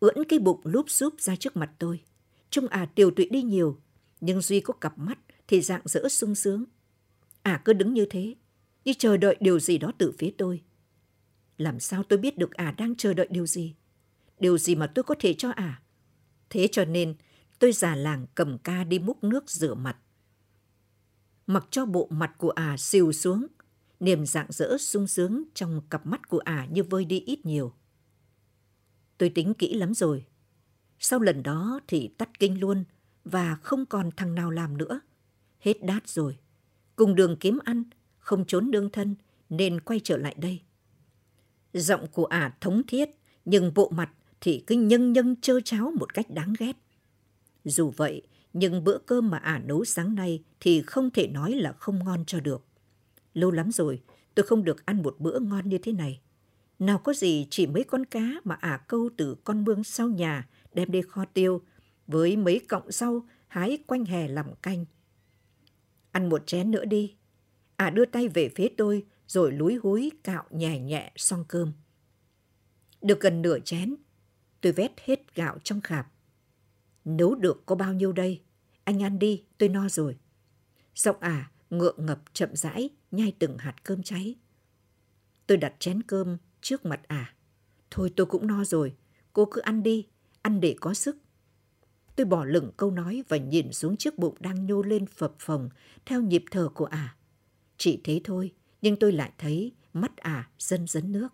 ưỡn 0.00 0.24
cái 0.28 0.38
bụng 0.38 0.60
lúp 0.64 0.90
xúp 0.90 1.14
ra 1.20 1.36
trước 1.36 1.56
mặt 1.56 1.70
tôi. 1.78 2.02
Trông 2.50 2.68
à 2.68 2.86
tiều 2.94 3.10
tụy 3.10 3.28
đi 3.30 3.42
nhiều, 3.42 3.80
nhưng 4.20 4.40
Duy 4.40 4.60
có 4.60 4.74
cặp 4.74 4.98
mắt 4.98 5.18
thì 5.48 5.60
dạng 5.60 5.80
dỡ 5.84 6.08
sung 6.08 6.34
sướng. 6.34 6.64
À 7.42 7.62
cứ 7.64 7.72
đứng 7.72 7.94
như 7.94 8.06
thế, 8.10 8.34
như 8.84 8.92
chờ 8.98 9.16
đợi 9.16 9.36
điều 9.40 9.58
gì 9.58 9.78
đó 9.78 9.92
từ 9.98 10.12
phía 10.18 10.30
tôi. 10.38 10.62
Làm 11.58 11.80
sao 11.80 12.02
tôi 12.02 12.18
biết 12.18 12.38
được 12.38 12.50
à 12.50 12.74
đang 12.78 12.94
chờ 12.96 13.14
đợi 13.14 13.28
điều 13.30 13.46
gì? 13.46 13.74
Điều 14.38 14.58
gì 14.58 14.74
mà 14.74 14.86
tôi 14.86 15.02
có 15.02 15.14
thể 15.18 15.34
cho 15.34 15.50
à? 15.50 15.82
Thế 16.50 16.68
cho 16.72 16.84
nên 16.84 17.14
tôi 17.58 17.72
già 17.72 17.94
làng 17.96 18.26
cầm 18.34 18.58
ca 18.58 18.84
đi 18.84 18.98
múc 18.98 19.24
nước 19.24 19.50
rửa 19.50 19.74
mặt. 19.74 19.96
Mặc 21.46 21.66
cho 21.70 21.86
bộ 21.86 22.08
mặt 22.10 22.32
của 22.38 22.50
à 22.50 22.76
xìu 22.76 23.12
xuống, 23.12 23.46
niềm 24.00 24.26
dạng 24.26 24.46
dỡ 24.48 24.76
sung 24.78 25.06
sướng 25.06 25.44
trong 25.54 25.80
cặp 25.90 26.06
mắt 26.06 26.28
của 26.28 26.38
ả 26.38 26.66
như 26.70 26.82
vơi 26.82 27.04
đi 27.04 27.20
ít 27.20 27.46
nhiều. 27.46 27.72
Tôi 29.18 29.28
tính 29.28 29.54
kỹ 29.54 29.74
lắm 29.74 29.94
rồi. 29.94 30.24
Sau 30.98 31.20
lần 31.20 31.42
đó 31.42 31.80
thì 31.88 32.08
tắt 32.08 32.38
kinh 32.38 32.60
luôn 32.60 32.84
và 33.24 33.54
không 33.54 33.86
còn 33.86 34.10
thằng 34.16 34.34
nào 34.34 34.50
làm 34.50 34.78
nữa. 34.78 35.00
Hết 35.60 35.84
đát 35.84 36.08
rồi. 36.08 36.38
Cùng 36.96 37.14
đường 37.14 37.36
kiếm 37.40 37.58
ăn, 37.64 37.84
không 38.18 38.44
trốn 38.46 38.70
đương 38.70 38.90
thân 38.90 39.14
nên 39.48 39.80
quay 39.80 40.00
trở 40.04 40.16
lại 40.16 40.34
đây. 40.38 40.60
Giọng 41.72 42.06
của 42.12 42.24
ả 42.24 42.56
thống 42.60 42.82
thiết 42.86 43.10
nhưng 43.44 43.74
bộ 43.74 43.88
mặt 43.88 44.10
thì 44.40 44.64
cứ 44.66 44.74
nhân 44.74 45.12
nhân 45.12 45.36
trơ 45.40 45.60
cháo 45.64 45.92
một 45.98 46.14
cách 46.14 46.30
đáng 46.30 46.54
ghét. 46.58 46.76
Dù 47.64 47.90
vậy, 47.96 48.22
nhưng 48.52 48.84
bữa 48.84 48.98
cơm 48.98 49.30
mà 49.30 49.38
ả 49.38 49.58
nấu 49.58 49.84
sáng 49.84 50.14
nay 50.14 50.42
thì 50.60 50.82
không 50.82 51.10
thể 51.10 51.26
nói 51.26 51.52
là 51.52 51.72
không 51.72 52.04
ngon 52.04 52.24
cho 52.26 52.40
được. 52.40 52.66
Lâu 53.34 53.50
lắm 53.50 53.70
rồi, 53.70 54.02
tôi 54.34 54.46
không 54.46 54.64
được 54.64 54.86
ăn 54.86 55.02
một 55.02 55.16
bữa 55.18 55.38
ngon 55.38 55.68
như 55.68 55.78
thế 55.78 55.92
này. 55.92 56.20
Nào 56.78 56.98
có 56.98 57.12
gì 57.12 57.46
chỉ 57.50 57.66
mấy 57.66 57.84
con 57.84 58.04
cá 58.04 58.30
mà 58.44 58.54
ả 58.54 58.84
câu 58.88 59.10
từ 59.16 59.36
con 59.44 59.64
mương 59.64 59.84
sau 59.84 60.08
nhà 60.08 60.48
đem 60.74 60.90
đi 60.90 61.02
kho 61.02 61.24
tiêu 61.24 61.62
với 62.06 62.36
mấy 62.36 62.60
cọng 62.68 62.92
rau 62.92 63.26
hái 63.48 63.78
quanh 63.86 64.04
hè 64.04 64.28
làm 64.28 64.46
canh. 64.62 64.84
Ăn 66.12 66.28
một 66.28 66.46
chén 66.46 66.70
nữa 66.70 66.84
đi. 66.84 67.16
Ả 67.76 67.90
đưa 67.90 68.04
tay 68.04 68.28
về 68.28 68.50
phía 68.54 68.68
tôi 68.76 69.06
rồi 69.26 69.52
lúi 69.52 69.74
húi 69.74 70.12
cạo 70.24 70.44
nhẹ 70.50 70.78
nhẹ 70.78 71.12
xong 71.16 71.44
cơm. 71.48 71.72
Được 73.02 73.20
gần 73.20 73.42
nửa 73.42 73.58
chén, 73.64 73.96
tôi 74.60 74.72
vét 74.72 74.90
hết 75.04 75.34
gạo 75.34 75.58
trong 75.64 75.80
khạp. 75.80 76.06
Nấu 77.04 77.34
được 77.34 77.62
có 77.66 77.74
bao 77.74 77.92
nhiêu 77.92 78.12
đây? 78.12 78.42
Anh 78.84 79.02
ăn 79.02 79.18
đi, 79.18 79.44
tôi 79.58 79.68
no 79.68 79.88
rồi. 79.88 80.16
Giọng 80.94 81.20
ả 81.20 81.50
ngượng 81.70 82.06
ngập 82.06 82.22
chậm 82.32 82.56
rãi, 82.56 82.90
nhai 83.10 83.32
từng 83.38 83.58
hạt 83.58 83.74
cơm 83.84 84.02
cháy. 84.02 84.36
Tôi 85.46 85.58
đặt 85.58 85.74
chén 85.78 86.02
cơm 86.02 86.36
trước 86.60 86.86
mặt 86.86 87.00
ả. 87.08 87.16
À. 87.16 87.34
Thôi 87.90 88.12
tôi 88.16 88.26
cũng 88.26 88.46
no 88.46 88.64
rồi, 88.64 88.96
cô 89.32 89.44
cứ 89.50 89.60
ăn 89.60 89.82
đi, 89.82 90.06
ăn 90.42 90.60
để 90.60 90.76
có 90.80 90.94
sức. 90.94 91.16
Tôi 92.16 92.26
bỏ 92.26 92.44
lửng 92.44 92.70
câu 92.76 92.90
nói 92.90 93.22
và 93.28 93.36
nhìn 93.36 93.72
xuống 93.72 93.96
chiếc 93.96 94.18
bụng 94.18 94.34
đang 94.40 94.66
nhô 94.66 94.82
lên 94.82 95.06
phập 95.06 95.34
phồng 95.38 95.68
theo 96.06 96.22
nhịp 96.22 96.44
thở 96.50 96.68
của 96.74 96.84
ả. 96.84 96.98
À. 96.98 97.16
Chỉ 97.76 98.00
thế 98.04 98.20
thôi, 98.24 98.52
nhưng 98.82 98.96
tôi 98.96 99.12
lại 99.12 99.32
thấy 99.38 99.72
mắt 99.92 100.16
ả 100.16 100.32
à 100.32 100.50
dần 100.58 100.86
dấn 100.86 101.12
nước. 101.12 101.28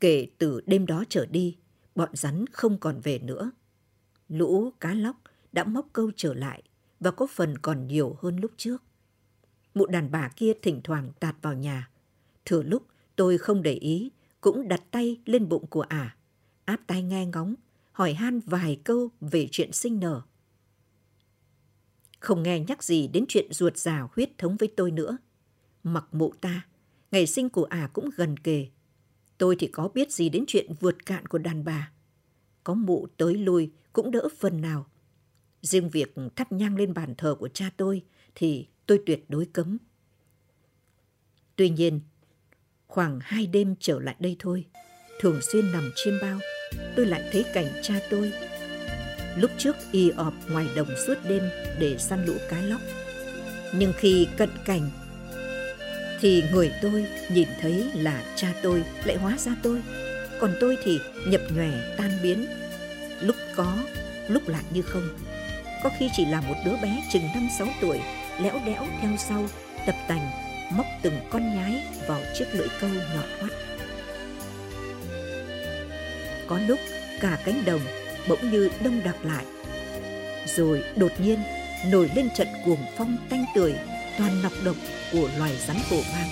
Kể 0.00 0.26
từ 0.38 0.60
đêm 0.66 0.86
đó 0.86 1.04
trở 1.08 1.26
đi, 1.26 1.56
bọn 1.94 2.08
rắn 2.12 2.46
không 2.46 2.78
còn 2.78 3.00
về 3.00 3.18
nữa. 3.18 3.50
Lũ 4.28 4.72
cá 4.80 4.94
lóc 4.94 5.16
đã 5.52 5.64
móc 5.64 5.86
câu 5.92 6.10
trở 6.16 6.34
lại 6.34 6.62
và 7.00 7.10
có 7.10 7.26
phần 7.26 7.58
còn 7.58 7.86
nhiều 7.86 8.16
hơn 8.20 8.36
lúc 8.36 8.50
trước. 8.56 8.82
Mụ 9.74 9.86
đàn 9.86 10.10
bà 10.10 10.28
kia 10.36 10.52
thỉnh 10.62 10.80
thoảng 10.84 11.12
tạt 11.20 11.36
vào 11.42 11.54
nhà. 11.54 11.90
Thừa 12.44 12.62
lúc 12.62 12.86
tôi 13.16 13.38
không 13.38 13.62
để 13.62 13.72
ý, 13.72 14.10
cũng 14.40 14.68
đặt 14.68 14.82
tay 14.90 15.20
lên 15.24 15.48
bụng 15.48 15.66
của 15.66 15.80
ả, 15.80 16.16
áp 16.64 16.80
tai 16.86 17.02
nghe 17.02 17.26
ngóng, 17.26 17.54
hỏi 17.92 18.14
han 18.14 18.40
vài 18.40 18.80
câu 18.84 19.08
về 19.20 19.48
chuyện 19.50 19.72
sinh 19.72 20.00
nở. 20.00 20.22
Không 22.20 22.42
nghe 22.42 22.60
nhắc 22.60 22.84
gì 22.84 23.08
đến 23.08 23.24
chuyện 23.28 23.52
ruột 23.52 23.76
già 23.76 24.08
huyết 24.14 24.38
thống 24.38 24.56
với 24.56 24.72
tôi 24.76 24.90
nữa. 24.90 25.16
Mặc 25.82 26.04
mụ 26.12 26.32
ta, 26.40 26.66
ngày 27.10 27.26
sinh 27.26 27.48
của 27.48 27.64
ả 27.64 27.90
cũng 27.92 28.10
gần 28.16 28.36
kề. 28.36 28.66
Tôi 29.38 29.56
thì 29.58 29.66
có 29.66 29.88
biết 29.88 30.12
gì 30.12 30.28
đến 30.28 30.44
chuyện 30.46 30.72
vượt 30.80 31.06
cạn 31.06 31.26
của 31.26 31.38
đàn 31.38 31.64
bà. 31.64 31.92
Có 32.64 32.74
mụ 32.74 33.06
tới 33.16 33.34
lui 33.34 33.70
cũng 33.92 34.10
đỡ 34.10 34.28
phần 34.38 34.60
nào. 34.60 34.86
Riêng 35.62 35.88
việc 35.88 36.14
thắp 36.36 36.52
nhang 36.52 36.76
lên 36.76 36.94
bàn 36.94 37.14
thờ 37.18 37.36
của 37.38 37.48
cha 37.48 37.70
tôi 37.76 38.04
thì 38.34 38.66
tôi 38.90 39.00
tuyệt 39.06 39.24
đối 39.28 39.46
cấm. 39.52 39.78
Tuy 41.56 41.70
nhiên, 41.70 42.00
khoảng 42.86 43.18
hai 43.22 43.46
đêm 43.46 43.74
trở 43.80 44.00
lại 44.00 44.14
đây 44.18 44.36
thôi, 44.38 44.64
thường 45.20 45.40
xuyên 45.52 45.72
nằm 45.72 45.90
chiêm 45.96 46.14
bao, 46.22 46.38
tôi 46.96 47.06
lại 47.06 47.22
thấy 47.32 47.44
cảnh 47.54 47.66
cha 47.82 47.94
tôi. 48.10 48.32
Lúc 49.36 49.50
trước 49.58 49.76
y 49.92 50.10
ọp 50.10 50.34
ngoài 50.50 50.66
đồng 50.76 50.88
suốt 51.06 51.14
đêm 51.28 51.42
để 51.78 51.98
săn 51.98 52.24
lũ 52.24 52.34
cá 52.48 52.62
lóc. 52.62 52.80
Nhưng 53.74 53.92
khi 53.96 54.28
cận 54.36 54.50
cảnh 54.64 54.90
thì 56.20 56.42
người 56.52 56.72
tôi 56.82 57.06
nhìn 57.32 57.48
thấy 57.60 57.90
là 57.94 58.34
cha 58.36 58.54
tôi 58.62 58.84
lại 59.04 59.16
hóa 59.16 59.38
ra 59.38 59.56
tôi. 59.62 59.82
Còn 60.40 60.54
tôi 60.60 60.76
thì 60.84 60.98
nhập 61.28 61.40
nhòe 61.56 61.94
tan 61.96 62.10
biến. 62.22 62.46
Lúc 63.20 63.36
có, 63.56 63.84
lúc 64.28 64.48
lại 64.48 64.64
như 64.74 64.82
không 64.82 65.08
có 65.82 65.90
khi 65.98 66.08
chỉ 66.12 66.24
là 66.24 66.40
một 66.40 66.54
đứa 66.64 66.76
bé 66.82 67.02
chừng 67.12 67.22
năm 67.34 67.48
sáu 67.58 67.68
tuổi, 67.80 68.00
lẽo 68.42 68.60
đẽo 68.66 68.86
theo 69.00 69.10
sau, 69.18 69.46
tập 69.86 69.94
tành, 70.08 70.30
móc 70.70 70.86
từng 71.02 71.20
con 71.30 71.54
nhái 71.54 71.82
vào 72.08 72.20
chiếc 72.38 72.46
lưỡi 72.52 72.68
câu 72.80 72.90
nhọn 72.90 73.28
hoắt. 73.40 73.52
Có 76.46 76.58
lúc 76.58 76.78
cả 77.20 77.38
cánh 77.44 77.64
đồng 77.64 77.80
bỗng 78.28 78.50
như 78.50 78.70
đông 78.84 79.00
đặc 79.04 79.16
lại. 79.22 79.44
Rồi 80.56 80.82
đột 80.96 81.12
nhiên 81.18 81.38
nổi 81.86 82.10
lên 82.14 82.28
trận 82.36 82.48
cuồng 82.64 82.86
phong 82.96 83.16
tanh 83.30 83.44
tưởi 83.54 83.74
toàn 84.18 84.42
nọc 84.42 84.52
độc 84.64 84.76
của 85.12 85.28
loài 85.38 85.52
rắn 85.66 85.76
cổ 85.90 85.96
mang. 86.12 86.28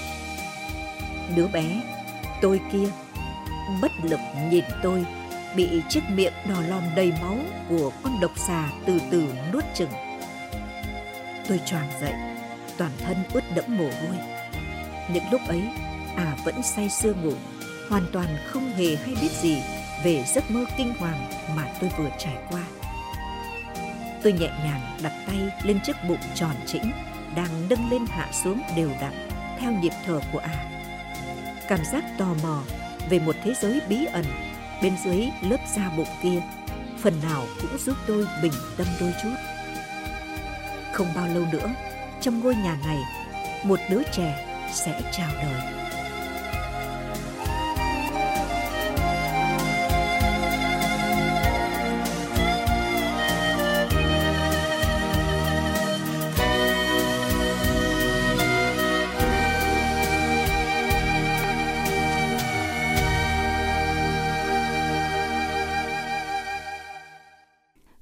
Đứa 1.37 1.47
bé, 1.47 1.81
tôi 2.42 2.61
kia, 2.73 2.88
bất 3.83 3.92
lực 4.03 4.21
nhìn 4.51 4.64
tôi 4.83 5.05
bị 5.57 5.68
chiếc 5.88 6.01
miệng 6.11 6.33
đỏ 6.49 6.62
lòm 6.68 6.83
đầy 6.97 7.12
máu 7.23 7.38
của 7.68 7.92
con 8.03 8.21
độc 8.21 8.33
xà 8.47 8.68
từ 8.87 9.01
từ 9.11 9.25
nuốt 9.53 9.64
chừng. 9.75 10.08
Tôi 11.48 11.61
choàng 11.66 11.90
dậy, 12.00 12.12
toàn 12.76 12.92
thân 12.98 13.16
ướt 13.32 13.40
đẫm 13.54 13.64
mồ 13.68 13.84
hôi. 13.84 14.16
Những 15.12 15.24
lúc 15.30 15.40
ấy, 15.48 15.62
à 16.16 16.37
vẫn 16.44 16.62
say 16.62 16.88
sưa 16.88 17.12
ngủ, 17.14 17.32
hoàn 17.88 18.06
toàn 18.12 18.37
không 18.46 18.72
hề 18.72 18.96
hay 18.96 19.14
biết 19.22 19.30
gì 19.42 19.56
về 20.04 20.24
giấc 20.34 20.50
mơ 20.50 20.64
kinh 20.76 20.94
hoàng 20.98 21.30
mà 21.56 21.64
tôi 21.80 21.90
vừa 21.98 22.11
trải 22.18 22.37
qua. 22.50 22.62
Tôi 24.22 24.32
nhẹ 24.32 24.48
nhàng 24.64 24.80
đặt 25.02 25.12
tay 25.26 25.37
lên 25.62 25.80
chiếc 25.84 25.96
bụng 26.08 26.18
tròn 26.34 26.54
trĩnh 26.66 26.92
đang 27.34 27.68
nâng 27.68 27.90
lên 27.90 28.06
hạ 28.08 28.28
xuống 28.32 28.62
đều 28.76 28.90
đặn 29.00 29.12
theo 29.61 29.72
nhịp 29.72 29.92
thở 30.06 30.20
của 30.32 30.38
à. 30.38 30.70
Cảm 31.68 31.80
giác 31.92 32.04
tò 32.18 32.34
mò 32.42 32.62
về 33.11 33.18
một 33.18 33.37
thế 33.44 33.54
giới 33.61 33.80
bí 33.88 34.04
ẩn 34.04 34.24
bên 34.82 34.92
dưới 35.04 35.28
lớp 35.42 35.61
da 35.76 35.90
bụng 35.96 36.08
kia 36.22 36.42
phần 36.98 37.14
nào 37.22 37.44
cũng 37.61 37.78
giúp 37.78 37.96
tôi 38.06 38.26
bình 38.42 38.52
tâm 38.76 38.87
đôi 39.00 39.12
chút 39.22 39.34
không 40.98 41.14
bao 41.14 41.26
lâu 41.26 41.44
nữa 41.52 41.70
trong 42.20 42.40
ngôi 42.40 42.54
nhà 42.54 42.76
này 42.87 42.98
một 43.64 43.80
đứa 43.90 44.02
trẻ 44.12 44.46
sẽ 44.72 45.00
chào 45.12 45.30
đời. 45.42 45.77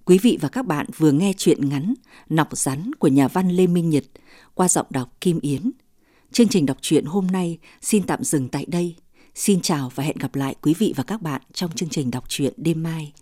Quý 0.06 0.18
vị 0.18 0.38
và 0.40 0.48
các 0.48 0.66
bạn 0.66 0.86
vừa 0.96 1.12
nghe 1.12 1.32
chuyện 1.36 1.68
ngắn, 1.68 1.94
Nọc 2.28 2.56
rắn 2.56 2.90
của 2.98 3.08
nhà 3.08 3.28
văn 3.28 3.50
Lê 3.50 3.66
Minh 3.66 3.90
Nhật 3.90 4.04
qua 4.54 4.68
giọng 4.68 4.86
đọc 4.90 5.08
Kim 5.20 5.40
Yến. 5.40 5.70
Chương 6.32 6.48
trình 6.48 6.66
đọc 6.66 6.76
truyện 6.80 7.04
hôm 7.04 7.26
nay 7.26 7.58
xin 7.80 8.02
tạm 8.02 8.24
dừng 8.24 8.48
tại 8.48 8.66
đây. 8.68 8.94
Xin 9.34 9.60
chào 9.60 9.90
và 9.94 10.04
hẹn 10.04 10.16
gặp 10.18 10.34
lại 10.34 10.54
quý 10.62 10.74
vị 10.78 10.92
và 10.96 11.04
các 11.04 11.22
bạn 11.22 11.42
trong 11.52 11.70
chương 11.72 11.88
trình 11.88 12.10
đọc 12.10 12.24
truyện 12.28 12.52
đêm 12.56 12.82
mai. 12.82 13.12